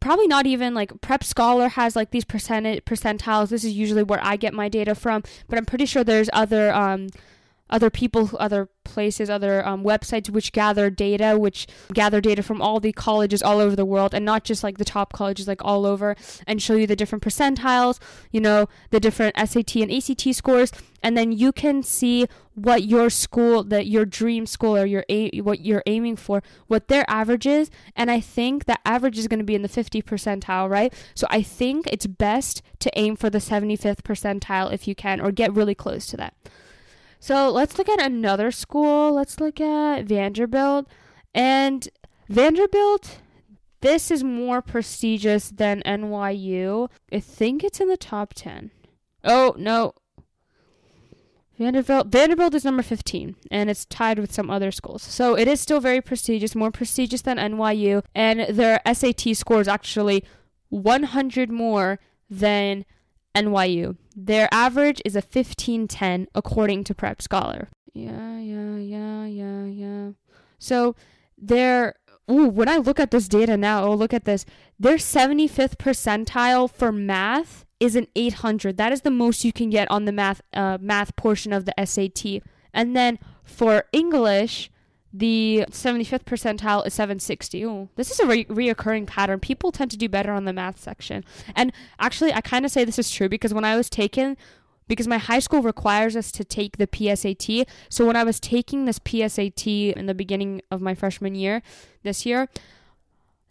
probably 0.00 0.26
not 0.26 0.46
even 0.46 0.74
like 0.74 1.00
prep 1.00 1.22
scholar 1.22 1.68
has 1.68 1.94
like 1.94 2.10
these 2.10 2.24
percentiles 2.24 3.50
this 3.50 3.62
is 3.62 3.72
usually 3.72 4.02
where 4.02 4.18
i 4.20 4.34
get 4.34 4.52
my 4.52 4.68
data 4.68 4.96
from 4.96 5.22
but 5.48 5.56
i'm 5.56 5.64
pretty 5.64 5.86
sure 5.86 6.02
there's 6.02 6.28
other 6.32 6.74
um, 6.74 7.06
other 7.72 7.90
people, 7.90 8.30
other 8.38 8.68
places, 8.84 9.30
other 9.30 9.66
um, 9.66 9.82
websites 9.82 10.28
which 10.28 10.52
gather 10.52 10.90
data, 10.90 11.38
which 11.38 11.66
gather 11.94 12.20
data 12.20 12.42
from 12.42 12.60
all 12.60 12.78
the 12.78 12.92
colleges 12.92 13.42
all 13.42 13.58
over 13.58 13.74
the 13.74 13.86
world, 13.86 14.14
and 14.14 14.24
not 14.24 14.44
just 14.44 14.62
like 14.62 14.76
the 14.78 14.84
top 14.84 15.12
colleges, 15.12 15.48
like 15.48 15.64
all 15.64 15.86
over, 15.86 16.14
and 16.46 16.60
show 16.60 16.76
you 16.76 16.86
the 16.86 16.94
different 16.94 17.24
percentiles, 17.24 17.98
you 18.30 18.40
know, 18.40 18.68
the 18.90 19.00
different 19.00 19.34
SAT 19.36 19.76
and 19.76 19.90
ACT 19.90 20.34
scores, 20.34 20.70
and 21.02 21.16
then 21.16 21.32
you 21.32 21.50
can 21.50 21.82
see 21.82 22.26
what 22.54 22.84
your 22.84 23.08
school, 23.08 23.64
that 23.64 23.86
your 23.86 24.04
dream 24.04 24.44
school 24.44 24.76
or 24.76 24.84
your 24.84 25.04
a- 25.08 25.40
what 25.40 25.60
you're 25.60 25.82
aiming 25.86 26.16
for, 26.16 26.42
what 26.66 26.88
their 26.88 27.06
average 27.08 27.46
is, 27.46 27.70
and 27.96 28.10
I 28.10 28.20
think 28.20 28.66
that 28.66 28.80
average 28.84 29.18
is 29.18 29.28
going 29.28 29.40
to 29.40 29.44
be 29.44 29.54
in 29.54 29.62
the 29.62 29.68
50 29.68 30.02
percentile, 30.02 30.68
right? 30.68 30.92
So 31.14 31.26
I 31.30 31.40
think 31.40 31.86
it's 31.90 32.06
best 32.06 32.60
to 32.80 32.90
aim 32.94 33.16
for 33.16 33.30
the 33.30 33.38
75th 33.38 34.02
percentile 34.02 34.70
if 34.70 34.86
you 34.86 34.94
can, 34.94 35.22
or 35.22 35.32
get 35.32 35.54
really 35.54 35.74
close 35.74 36.06
to 36.08 36.18
that. 36.18 36.34
So 37.22 37.52
let's 37.52 37.78
look 37.78 37.88
at 37.88 38.02
another 38.02 38.50
school. 38.50 39.12
Let's 39.12 39.38
look 39.38 39.60
at 39.60 40.06
Vanderbilt. 40.06 40.88
And 41.32 41.88
Vanderbilt, 42.28 43.20
this 43.80 44.10
is 44.10 44.24
more 44.24 44.60
prestigious 44.60 45.48
than 45.48 45.84
NYU. 45.86 46.90
I 47.12 47.20
think 47.20 47.62
it's 47.62 47.78
in 47.78 47.86
the 47.86 47.96
top 47.96 48.34
10. 48.34 48.72
Oh, 49.22 49.54
no. 49.56 49.94
Vanderbilt 51.56 52.08
Vanderbilt 52.08 52.54
is 52.54 52.64
number 52.64 52.82
15 52.82 53.36
and 53.52 53.70
it's 53.70 53.84
tied 53.84 54.18
with 54.18 54.32
some 54.34 54.50
other 54.50 54.72
schools. 54.72 55.04
So 55.04 55.38
it 55.38 55.46
is 55.46 55.60
still 55.60 55.78
very 55.78 56.00
prestigious, 56.00 56.56
more 56.56 56.72
prestigious 56.72 57.22
than 57.22 57.36
NYU 57.36 58.02
and 58.16 58.40
their 58.56 58.80
SAT 58.92 59.36
score 59.36 59.60
is 59.60 59.68
actually 59.68 60.24
100 60.70 61.52
more 61.52 62.00
than 62.28 62.84
NYU. 63.34 63.96
Their 64.14 64.48
average 64.52 65.00
is 65.04 65.14
a 65.14 65.20
1510 65.20 66.28
according 66.34 66.84
to 66.84 66.94
Prep 66.94 67.22
Scholar. 67.22 67.68
Yeah, 67.92 68.38
yeah, 68.38 68.76
yeah, 68.76 69.26
yeah, 69.26 69.64
yeah. 69.64 70.10
So 70.58 70.94
their 71.36 71.94
ooh, 72.30 72.46
when 72.46 72.68
I 72.68 72.76
look 72.76 73.00
at 73.00 73.10
this 73.10 73.28
data 73.28 73.56
now, 73.56 73.84
oh 73.84 73.94
look 73.94 74.14
at 74.14 74.24
this. 74.24 74.44
Their 74.78 74.96
75th 74.96 75.76
percentile 75.76 76.70
for 76.70 76.92
math 76.92 77.64
is 77.80 77.96
an 77.96 78.06
800. 78.14 78.76
That 78.76 78.92
is 78.92 79.02
the 79.02 79.10
most 79.10 79.44
you 79.44 79.52
can 79.52 79.70
get 79.70 79.90
on 79.90 80.04
the 80.04 80.12
math 80.12 80.40
uh, 80.52 80.78
math 80.80 81.14
portion 81.16 81.52
of 81.52 81.64
the 81.64 81.74
SAT. 81.84 82.42
And 82.72 82.96
then 82.96 83.18
for 83.44 83.84
English, 83.92 84.70
the 85.12 85.66
75th 85.70 86.24
percentile 86.24 86.86
is 86.86 86.94
760. 86.94 87.64
Ooh, 87.64 87.88
this 87.96 88.10
is 88.10 88.18
a 88.18 88.26
re- 88.26 88.44
reoccurring 88.46 89.06
pattern. 89.06 89.40
People 89.40 89.70
tend 89.70 89.90
to 89.90 89.96
do 89.96 90.08
better 90.08 90.32
on 90.32 90.46
the 90.46 90.52
math 90.52 90.80
section. 90.80 91.24
And 91.54 91.72
actually, 91.98 92.32
I 92.32 92.40
kind 92.40 92.64
of 92.64 92.70
say 92.70 92.84
this 92.84 92.98
is 92.98 93.10
true 93.10 93.28
because 93.28 93.52
when 93.52 93.64
I 93.64 93.76
was 93.76 93.90
taken, 93.90 94.36
because 94.88 95.06
my 95.06 95.18
high 95.18 95.38
school 95.38 95.62
requires 95.62 96.16
us 96.16 96.32
to 96.32 96.44
take 96.44 96.78
the 96.78 96.86
PSAT. 96.86 97.66
So 97.88 98.06
when 98.06 98.16
I 98.16 98.24
was 98.24 98.40
taking 98.40 98.84
this 98.84 98.98
PSAT 98.98 99.92
in 99.92 100.06
the 100.06 100.14
beginning 100.14 100.62
of 100.70 100.80
my 100.80 100.94
freshman 100.94 101.34
year 101.34 101.62
this 102.02 102.24
year, 102.24 102.48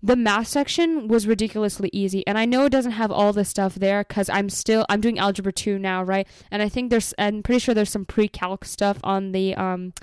the 0.03 0.15
math 0.15 0.47
section 0.47 1.07
was 1.07 1.27
ridiculously 1.27 1.87
easy 1.93 2.25
and 2.25 2.35
i 2.35 2.43
know 2.43 2.65
it 2.65 2.71
doesn't 2.71 2.93
have 2.93 3.11
all 3.11 3.31
the 3.33 3.45
stuff 3.45 3.75
there 3.75 4.03
because 4.03 4.29
i'm 4.29 4.49
still 4.49 4.83
i'm 4.89 4.99
doing 4.99 5.19
algebra 5.19 5.51
2 5.51 5.77
now 5.77 6.01
right 6.01 6.27
and 6.49 6.63
i 6.63 6.67
think 6.67 6.89
there's 6.89 7.13
i'm 7.19 7.43
pretty 7.43 7.59
sure 7.59 7.75
there's 7.75 7.91
some 7.91 8.05
pre-calc 8.05 8.65
stuff 8.65 8.97
on 9.03 9.31
the 9.31 9.53
um 9.53 9.93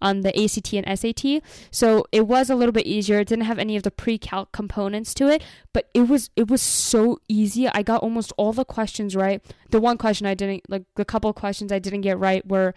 on 0.00 0.20
the 0.20 0.42
ACT 0.42 0.72
and 0.72 0.98
SAT. 0.98 1.42
So 1.70 2.04
it 2.12 2.26
was 2.26 2.50
a 2.50 2.54
little 2.54 2.72
bit 2.72 2.86
easier. 2.86 3.20
It 3.20 3.28
didn't 3.28 3.44
have 3.44 3.58
any 3.58 3.76
of 3.76 3.82
the 3.82 3.90
pre-calc 3.90 4.52
components 4.52 5.14
to 5.14 5.28
it, 5.28 5.42
but 5.72 5.88
it 5.94 6.08
was 6.08 6.30
it 6.36 6.48
was 6.48 6.62
so 6.62 7.20
easy. 7.28 7.68
I 7.68 7.82
got 7.82 8.02
almost 8.02 8.32
all 8.36 8.52
the 8.52 8.64
questions 8.64 9.14
right. 9.16 9.42
The 9.70 9.80
one 9.80 9.98
question 9.98 10.26
I 10.26 10.34
didn't 10.34 10.62
like 10.68 10.84
the 10.96 11.04
couple 11.04 11.32
questions 11.32 11.72
I 11.72 11.78
didn't 11.78 12.02
get 12.02 12.18
right 12.18 12.46
were 12.46 12.74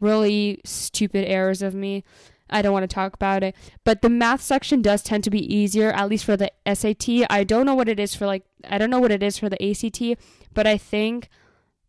really 0.00 0.60
stupid 0.64 1.26
errors 1.26 1.62
of 1.62 1.74
me. 1.74 2.04
I 2.48 2.62
don't 2.62 2.72
want 2.72 2.88
to 2.88 2.94
talk 2.94 3.14
about 3.14 3.42
it. 3.42 3.56
But 3.84 4.02
the 4.02 4.08
math 4.08 4.40
section 4.40 4.80
does 4.82 5.02
tend 5.02 5.24
to 5.24 5.30
be 5.30 5.54
easier, 5.54 5.90
at 5.90 6.08
least 6.08 6.24
for 6.24 6.36
the 6.36 6.52
SAT. 6.72 7.26
I 7.28 7.44
don't 7.44 7.66
know 7.66 7.74
what 7.74 7.88
it 7.88 7.98
is 7.98 8.14
for 8.14 8.26
like 8.26 8.44
I 8.68 8.78
don't 8.78 8.90
know 8.90 9.00
what 9.00 9.12
it 9.12 9.22
is 9.22 9.38
for 9.38 9.48
the 9.48 9.62
ACT, 9.70 10.20
but 10.54 10.66
I 10.66 10.78
think 10.78 11.28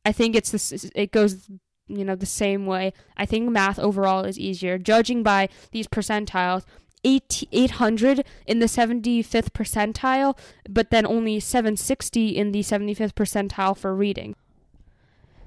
I 0.06 0.12
think 0.12 0.36
it's 0.36 0.52
this 0.52 0.90
it 0.96 1.12
goes 1.12 1.50
you 1.88 2.06
know, 2.06 2.16
the 2.16 2.26
same 2.26 2.66
way. 2.66 2.94
I 3.16 3.26
think 3.26 3.50
math 3.50 3.80
overall 3.80 4.26
is 4.26 4.40
easier. 4.40 4.78
Judging 4.78 5.24
by 5.24 5.50
these 5.72 5.88
percentiles, 5.88 6.64
800 7.04 8.26
in 8.46 8.60
the 8.60 8.66
75th 8.66 9.52
percentile, 9.52 10.38
but 10.70 10.90
then 10.90 11.06
only 11.06 11.40
760 11.40 12.30
in 12.30 12.52
the 12.52 12.60
75th 12.60 13.14
percentile 13.14 13.78
for 13.78 13.96
reading. 13.96 14.36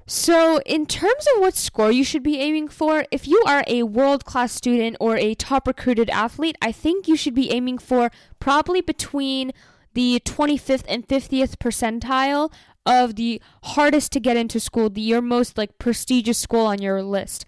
So, 0.07 0.59
in 0.65 0.87
terms 0.87 1.25
of 1.35 1.41
what 1.41 1.55
score 1.55 1.91
you 1.91 2.03
should 2.03 2.23
be 2.23 2.39
aiming 2.39 2.67
for, 2.69 3.05
if 3.11 3.27
you 3.27 3.41
are 3.47 3.63
a 3.67 3.83
world 3.83 4.25
class 4.25 4.51
student 4.51 4.97
or 4.99 5.15
a 5.15 5.35
top 5.35 5.67
recruited 5.67 6.09
athlete, 6.09 6.57
I 6.61 6.71
think 6.71 7.07
you 7.07 7.15
should 7.15 7.35
be 7.35 7.51
aiming 7.51 7.77
for 7.77 8.11
probably 8.39 8.81
between 8.81 9.51
the 9.93 10.21
25th 10.25 10.83
and 10.87 11.07
50th 11.07 11.57
percentile 11.57 12.51
of 12.85 13.15
the 13.15 13.41
hardest 13.63 14.11
to 14.13 14.19
get 14.19 14.37
into 14.37 14.59
school, 14.59 14.89
the 14.89 15.01
your 15.01 15.21
most 15.21 15.57
like 15.57 15.77
prestigious 15.77 16.37
school 16.37 16.65
on 16.65 16.81
your 16.81 17.01
list. 17.03 17.45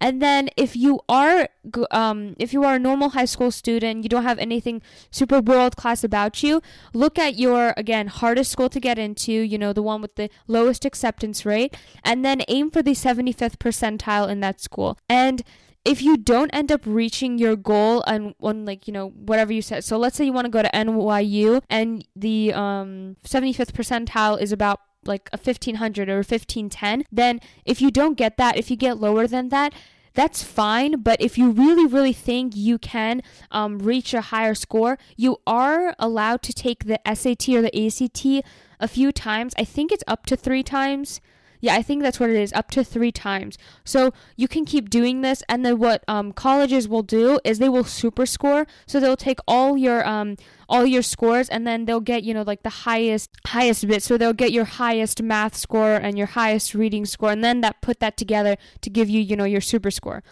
And 0.00 0.22
then 0.22 0.48
if 0.56 0.74
you 0.74 1.00
are 1.10 1.48
um, 1.90 2.34
if 2.38 2.54
you 2.54 2.64
are 2.64 2.76
a 2.76 2.78
normal 2.78 3.10
high 3.10 3.26
school 3.26 3.50
student, 3.50 4.02
you 4.02 4.08
don't 4.08 4.22
have 4.22 4.38
anything 4.38 4.80
super 5.10 5.40
world 5.40 5.76
class 5.76 6.02
about 6.02 6.42
you, 6.42 6.62
look 6.94 7.18
at 7.18 7.38
your 7.38 7.74
again 7.76 8.06
hardest 8.06 8.50
school 8.50 8.70
to 8.70 8.80
get 8.80 8.98
into, 8.98 9.32
you 9.32 9.58
know, 9.58 9.74
the 9.74 9.82
one 9.82 10.00
with 10.00 10.14
the 10.14 10.30
lowest 10.48 10.86
acceptance 10.86 11.44
rate, 11.44 11.76
and 12.02 12.24
then 12.24 12.40
aim 12.48 12.70
for 12.70 12.82
the 12.82 12.92
75th 12.92 13.58
percentile 13.58 14.28
in 14.28 14.40
that 14.40 14.60
school. 14.60 14.96
And 15.08 15.42
if 15.90 16.02
you 16.02 16.16
don't 16.16 16.50
end 16.50 16.70
up 16.70 16.82
reaching 16.84 17.38
your 17.38 17.56
goal 17.56 18.04
on, 18.06 18.34
on 18.40 18.64
like 18.64 18.86
you 18.86 18.92
know 18.92 19.08
whatever 19.08 19.52
you 19.52 19.62
said 19.62 19.82
so 19.84 19.96
let's 19.96 20.16
say 20.16 20.24
you 20.24 20.32
want 20.32 20.44
to 20.44 20.50
go 20.50 20.62
to 20.62 20.70
nyu 20.70 21.60
and 21.68 22.06
the 22.14 22.52
um 22.54 23.16
75th 23.24 23.72
percentile 23.72 24.40
is 24.40 24.52
about 24.52 24.80
like 25.04 25.28
a 25.32 25.36
1500 25.36 26.08
or 26.08 26.16
1510, 26.16 27.04
then 27.10 27.40
if 27.64 27.80
you 27.80 27.90
don't 27.90 28.16
get 28.16 28.36
that, 28.36 28.56
if 28.56 28.70
you 28.70 28.76
get 28.76 28.98
lower 28.98 29.26
than 29.26 29.48
that, 29.48 29.72
that's 30.14 30.42
fine. 30.42 31.02
But 31.02 31.20
if 31.20 31.38
you 31.38 31.50
really, 31.50 31.86
really 31.86 32.12
think 32.12 32.54
you 32.56 32.78
can 32.78 33.22
um, 33.50 33.78
reach 33.78 34.12
a 34.12 34.20
higher 34.20 34.54
score, 34.54 34.98
you 35.16 35.38
are 35.46 35.94
allowed 35.98 36.42
to 36.42 36.52
take 36.52 36.84
the 36.84 37.00
SAT 37.06 37.48
or 37.50 37.62
the 37.62 37.86
ACT 37.86 38.44
a 38.80 38.88
few 38.88 39.12
times. 39.12 39.54
I 39.56 39.64
think 39.64 39.92
it's 39.92 40.04
up 40.06 40.26
to 40.26 40.36
three 40.36 40.62
times. 40.62 41.20
Yeah, 41.60 41.74
I 41.74 41.82
think 41.82 42.02
that's 42.02 42.18
what 42.18 42.30
it 42.30 42.36
is, 42.36 42.52
up 42.52 42.70
to 42.72 42.82
three 42.82 43.12
times. 43.12 43.58
So 43.84 44.12
you 44.36 44.48
can 44.48 44.64
keep 44.64 44.88
doing 44.88 45.20
this, 45.20 45.42
and 45.48 45.64
then 45.64 45.78
what 45.78 46.04
um, 46.08 46.32
colleges 46.32 46.88
will 46.88 47.02
do 47.02 47.38
is 47.44 47.58
they 47.58 47.68
will 47.68 47.84
super 47.84 48.26
score. 48.26 48.66
So 48.86 48.98
they'll 48.98 49.16
take 49.16 49.38
all 49.46 49.76
your 49.76 50.06
um, 50.06 50.36
all 50.68 50.86
your 50.86 51.02
scores, 51.02 51.48
and 51.48 51.66
then 51.66 51.84
they'll 51.84 52.00
get 52.00 52.24
you 52.24 52.32
know 52.32 52.42
like 52.42 52.62
the 52.62 52.70
highest 52.70 53.30
highest 53.46 53.86
bit. 53.86 54.02
So 54.02 54.16
they'll 54.16 54.32
get 54.32 54.52
your 54.52 54.64
highest 54.64 55.22
math 55.22 55.56
score 55.56 55.94
and 55.94 56.16
your 56.16 56.28
highest 56.28 56.74
reading 56.74 57.04
score, 57.04 57.30
and 57.30 57.44
then 57.44 57.60
that 57.60 57.80
put 57.82 58.00
that 58.00 58.16
together 58.16 58.56
to 58.80 58.90
give 58.90 59.10
you 59.10 59.20
you 59.20 59.36
know 59.36 59.44
your 59.44 59.60
super 59.60 59.90
score. 59.90 60.22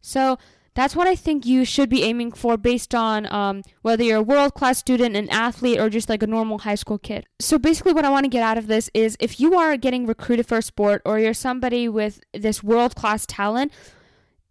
So 0.00 0.38
that's 0.78 0.94
what 0.94 1.08
I 1.08 1.16
think 1.16 1.44
you 1.44 1.64
should 1.64 1.88
be 1.88 2.04
aiming 2.04 2.30
for 2.30 2.56
based 2.56 2.94
on 2.94 3.30
um, 3.32 3.62
whether 3.82 4.04
you're 4.04 4.18
a 4.18 4.22
world 4.22 4.54
class 4.54 4.78
student, 4.78 5.16
an 5.16 5.28
athlete, 5.28 5.80
or 5.80 5.90
just 5.90 6.08
like 6.08 6.22
a 6.22 6.26
normal 6.26 6.58
high 6.58 6.76
school 6.76 6.98
kid. 6.98 7.26
So 7.40 7.58
basically, 7.58 7.92
what 7.92 8.04
I 8.04 8.10
want 8.10 8.24
to 8.24 8.28
get 8.28 8.44
out 8.44 8.56
of 8.56 8.68
this 8.68 8.88
is 8.94 9.16
if 9.18 9.40
you 9.40 9.56
are 9.56 9.76
getting 9.76 10.06
recruited 10.06 10.46
for 10.46 10.58
a 10.58 10.62
sport 10.62 11.02
or 11.04 11.18
you're 11.18 11.34
somebody 11.34 11.88
with 11.88 12.20
this 12.32 12.62
world 12.62 12.94
class 12.94 13.26
talent, 13.26 13.72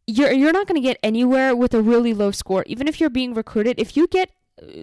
you're 0.06 0.34
you're 0.34 0.52
not 0.52 0.68
going 0.68 0.76
to 0.76 0.86
get 0.86 1.00
anywhere 1.02 1.56
with 1.56 1.74
a 1.74 1.82
really 1.82 2.14
low 2.14 2.32
score. 2.32 2.66
Even 2.68 2.90
if 2.90 3.00
you're 3.00 3.10
being 3.10 3.34
recruited, 3.34 3.80
if 3.80 3.96
you 3.96 4.06
get 4.06 4.30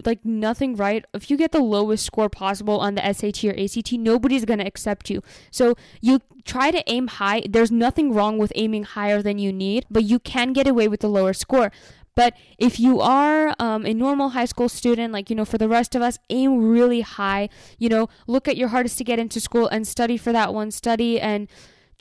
like 0.04 0.24
nothing 0.24 0.76
right. 0.76 1.04
If 1.12 1.30
you 1.30 1.36
get 1.36 1.52
the 1.52 1.60
lowest 1.60 2.04
score 2.04 2.28
possible 2.28 2.78
on 2.78 2.94
the 2.94 3.12
SAT 3.12 3.44
or 3.44 3.58
ACT, 3.58 3.92
nobody's 3.92 4.44
going 4.44 4.60
to 4.60 4.66
accept 4.66 5.10
you. 5.10 5.22
So 5.50 5.74
you 6.00 6.20
try 6.44 6.70
to 6.70 6.82
aim 6.90 7.08
high. 7.08 7.42
There's 7.48 7.70
nothing 7.70 8.12
wrong 8.12 8.38
with 8.38 8.52
aiming 8.54 8.84
higher 8.84 9.22
than 9.22 9.38
you 9.38 9.52
need, 9.52 9.86
but 9.90 10.04
you 10.04 10.18
can 10.18 10.52
get 10.52 10.68
away 10.68 10.88
with 10.88 11.00
the 11.00 11.08
lower 11.08 11.32
score. 11.32 11.72
But 12.14 12.34
if 12.58 12.78
you 12.78 13.00
are 13.00 13.54
um, 13.58 13.84
a 13.84 13.92
normal 13.92 14.30
high 14.30 14.44
school 14.44 14.68
student, 14.68 15.12
like, 15.12 15.30
you 15.30 15.36
know, 15.36 15.44
for 15.44 15.58
the 15.58 15.68
rest 15.68 15.96
of 15.96 16.02
us, 16.02 16.18
aim 16.30 16.70
really 16.70 17.00
high. 17.00 17.48
You 17.78 17.88
know, 17.88 18.08
look 18.28 18.46
at 18.46 18.56
your 18.56 18.68
hardest 18.68 18.98
to 18.98 19.04
get 19.04 19.18
into 19.18 19.40
school 19.40 19.66
and 19.66 19.86
study 19.86 20.16
for 20.16 20.32
that 20.32 20.54
one. 20.54 20.70
Study 20.70 21.20
and 21.20 21.48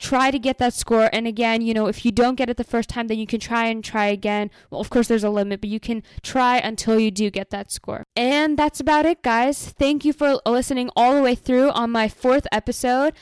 try 0.04 0.30
to 0.30 0.38
get 0.38 0.58
that 0.58 0.74
score. 0.74 1.08
And 1.12 1.26
again, 1.26 1.62
you 1.62 1.72
know, 1.72 1.86
if 1.86 2.04
you 2.04 2.12
don't 2.12 2.34
get 2.34 2.50
it 2.50 2.58
the 2.58 2.64
first 2.64 2.90
time, 2.90 3.06
then 3.08 3.18
you 3.18 3.26
can 3.26 3.40
try 3.40 3.66
and 3.66 3.82
try 3.82 4.06
again. 4.06 4.50
Well, 4.70 4.80
of 4.80 4.90
course, 4.90 5.08
there's 5.08 5.24
a 5.24 5.30
limit, 5.30 5.62
but 5.62 5.70
you 5.70 5.80
can 5.80 6.02
try 6.22 6.58
until 6.58 7.00
you 7.00 7.10
do 7.10 7.30
get 7.30 7.48
that 7.50 7.72
score. 7.72 8.04
And 8.14 8.58
that's 8.58 8.80
about 8.80 9.06
it, 9.06 9.22
guys. 9.22 9.70
Thank 9.70 10.04
you 10.04 10.12
for 10.12 10.40
listening 10.44 10.90
all 10.94 11.14
the 11.14 11.22
way 11.22 11.34
through 11.34 11.70
on 11.70 11.90
my 11.90 12.08
fourth 12.08 12.46
episode. 12.52 13.14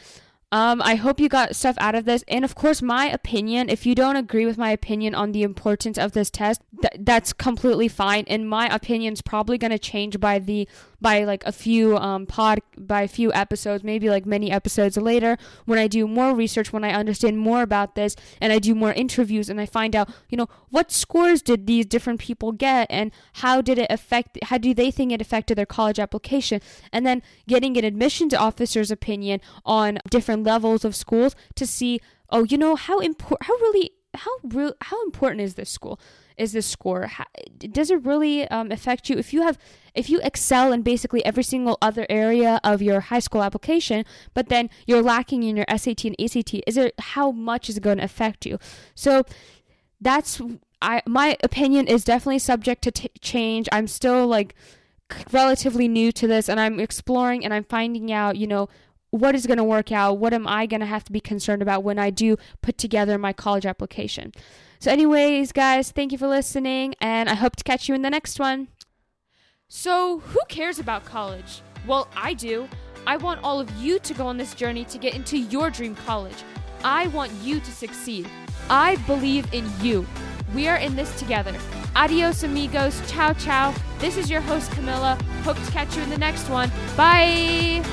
Um, 0.50 0.82
I 0.82 0.96
hope 0.96 1.18
you 1.18 1.30
got 1.30 1.56
stuff 1.56 1.76
out 1.78 1.94
of 1.94 2.04
this. 2.04 2.24
And 2.28 2.44
of 2.44 2.54
course, 2.54 2.82
my 2.82 3.06
opinion, 3.08 3.70
if 3.70 3.86
you 3.86 3.94
don't 3.94 4.16
agree 4.16 4.44
with 4.44 4.58
my 4.58 4.70
opinion 4.70 5.14
on 5.14 5.32
the 5.32 5.44
importance 5.44 5.96
of 5.96 6.12
this 6.12 6.30
test, 6.30 6.60
th- 6.82 6.92
that's 6.98 7.32
completely 7.32 7.88
fine. 7.88 8.24
And 8.26 8.50
my 8.50 8.66
opinion's 8.74 9.22
probably 9.22 9.56
going 9.56 9.70
to 9.70 9.78
change 9.78 10.20
by 10.20 10.38
the 10.38 10.68
by 11.02 11.24
like 11.24 11.44
a 11.44 11.52
few 11.52 11.96
um, 11.98 12.26
pod 12.26 12.60
by 12.78 13.02
a 13.02 13.08
few 13.08 13.32
episodes, 13.32 13.82
maybe 13.84 14.08
like 14.08 14.24
many 14.24 14.50
episodes 14.50 14.96
later 14.96 15.36
when 15.66 15.78
I 15.78 15.88
do 15.88 16.06
more 16.06 16.34
research, 16.34 16.72
when 16.72 16.84
I 16.84 16.92
understand 16.92 17.38
more 17.38 17.62
about 17.62 17.94
this, 17.94 18.16
and 18.40 18.52
I 18.52 18.58
do 18.58 18.74
more 18.74 18.92
interviews 18.92 19.50
and 19.50 19.60
I 19.60 19.66
find 19.66 19.94
out, 19.94 20.08
you 20.28 20.36
know, 20.36 20.48
what 20.70 20.92
scores 20.92 21.42
did 21.42 21.66
these 21.66 21.86
different 21.86 22.20
people 22.20 22.52
get 22.52 22.86
and 22.88 23.10
how 23.34 23.60
did 23.60 23.78
it 23.78 23.90
affect 23.90 24.38
how 24.44 24.58
do 24.58 24.72
they 24.72 24.90
think 24.90 25.12
it 25.12 25.20
affected 25.20 25.58
their 25.58 25.66
college 25.66 25.98
application, 25.98 26.60
and 26.92 27.04
then 27.04 27.22
getting 27.48 27.76
an 27.76 27.84
admissions 27.84 28.32
officer's 28.32 28.90
opinion 28.90 29.40
on 29.64 29.98
different 30.08 30.44
levels 30.44 30.84
of 30.84 30.94
schools 30.94 31.34
to 31.56 31.66
see, 31.66 32.00
oh, 32.30 32.44
you 32.44 32.56
know, 32.56 32.76
how 32.76 33.00
important, 33.00 33.42
how 33.42 33.54
really 33.54 33.90
how 34.14 34.30
real 34.44 34.74
how 34.82 35.02
important 35.04 35.40
is 35.40 35.54
this 35.54 35.70
school 35.70 35.98
is 36.42 36.52
this 36.52 36.66
score 36.66 37.06
how, 37.06 37.24
does 37.58 37.90
it 37.90 38.04
really 38.04 38.46
um, 38.48 38.70
affect 38.72 39.08
you 39.08 39.16
if 39.16 39.32
you 39.32 39.42
have 39.42 39.56
if 39.94 40.08
you 40.08 40.20
excel 40.22 40.72
in 40.72 40.82
basically 40.82 41.24
every 41.24 41.42
single 41.42 41.78
other 41.80 42.06
area 42.08 42.60
of 42.64 42.80
your 42.80 43.00
high 43.00 43.18
school 43.18 43.42
application, 43.42 44.04
but 44.32 44.48
then 44.48 44.70
you're 44.86 45.02
lacking 45.02 45.42
in 45.42 45.56
your 45.56 45.66
SAT 45.76 46.04
and 46.04 46.16
ACT, 46.18 46.54
is 46.66 46.76
it 46.76 46.94
how 46.98 47.30
much 47.30 47.68
is 47.68 47.76
it 47.76 47.82
going 47.82 47.98
to 47.98 48.04
affect 48.04 48.46
you? 48.46 48.58
So 48.94 49.24
that's 50.00 50.40
I 50.80 51.02
my 51.06 51.36
opinion 51.42 51.86
is 51.86 52.04
definitely 52.04 52.38
subject 52.38 52.82
to 52.82 52.90
t- 52.90 53.10
change. 53.20 53.68
I'm 53.70 53.86
still 53.86 54.26
like 54.26 54.54
relatively 55.30 55.88
new 55.88 56.10
to 56.12 56.26
this 56.26 56.48
and 56.48 56.58
I'm 56.58 56.80
exploring 56.80 57.44
and 57.44 57.52
I'm 57.52 57.64
finding 57.64 58.10
out, 58.10 58.36
you 58.36 58.46
know, 58.46 58.68
what 59.12 59.34
is 59.34 59.46
going 59.46 59.58
to 59.58 59.64
work 59.64 59.92
out? 59.92 60.18
What 60.18 60.32
am 60.32 60.48
I 60.48 60.66
going 60.66 60.80
to 60.80 60.86
have 60.86 61.04
to 61.04 61.12
be 61.12 61.20
concerned 61.20 61.62
about 61.62 61.84
when 61.84 61.98
I 61.98 62.10
do 62.10 62.38
put 62.62 62.78
together 62.78 63.18
my 63.18 63.32
college 63.32 63.66
application? 63.66 64.32
So, 64.80 64.90
anyways, 64.90 65.52
guys, 65.52 65.92
thank 65.92 66.12
you 66.12 66.18
for 66.18 66.26
listening, 66.26 66.94
and 67.00 67.28
I 67.28 67.34
hope 67.34 67.54
to 67.56 67.62
catch 67.62 67.88
you 67.88 67.94
in 67.94 68.02
the 68.02 68.10
next 68.10 68.40
one. 68.40 68.68
So, 69.68 70.20
who 70.20 70.40
cares 70.48 70.78
about 70.78 71.04
college? 71.04 71.60
Well, 71.86 72.08
I 72.16 72.32
do. 72.34 72.68
I 73.06 73.18
want 73.18 73.44
all 73.44 73.60
of 73.60 73.70
you 73.76 73.98
to 73.98 74.14
go 74.14 74.26
on 74.26 74.38
this 74.38 74.54
journey 74.54 74.84
to 74.86 74.98
get 74.98 75.14
into 75.14 75.38
your 75.38 75.68
dream 75.68 75.94
college. 75.94 76.42
I 76.82 77.08
want 77.08 77.32
you 77.42 77.60
to 77.60 77.70
succeed. 77.70 78.26
I 78.70 78.96
believe 79.06 79.52
in 79.52 79.70
you. 79.82 80.06
We 80.54 80.68
are 80.68 80.76
in 80.76 80.96
this 80.96 81.16
together. 81.18 81.54
Adios, 81.94 82.44
amigos. 82.44 83.00
Ciao, 83.10 83.34
ciao. 83.34 83.74
This 83.98 84.16
is 84.16 84.30
your 84.30 84.40
host, 84.40 84.70
Camilla. 84.72 85.18
Hope 85.42 85.62
to 85.62 85.70
catch 85.70 85.96
you 85.96 86.02
in 86.02 86.10
the 86.10 86.18
next 86.18 86.48
one. 86.48 86.70
Bye. 86.96 87.84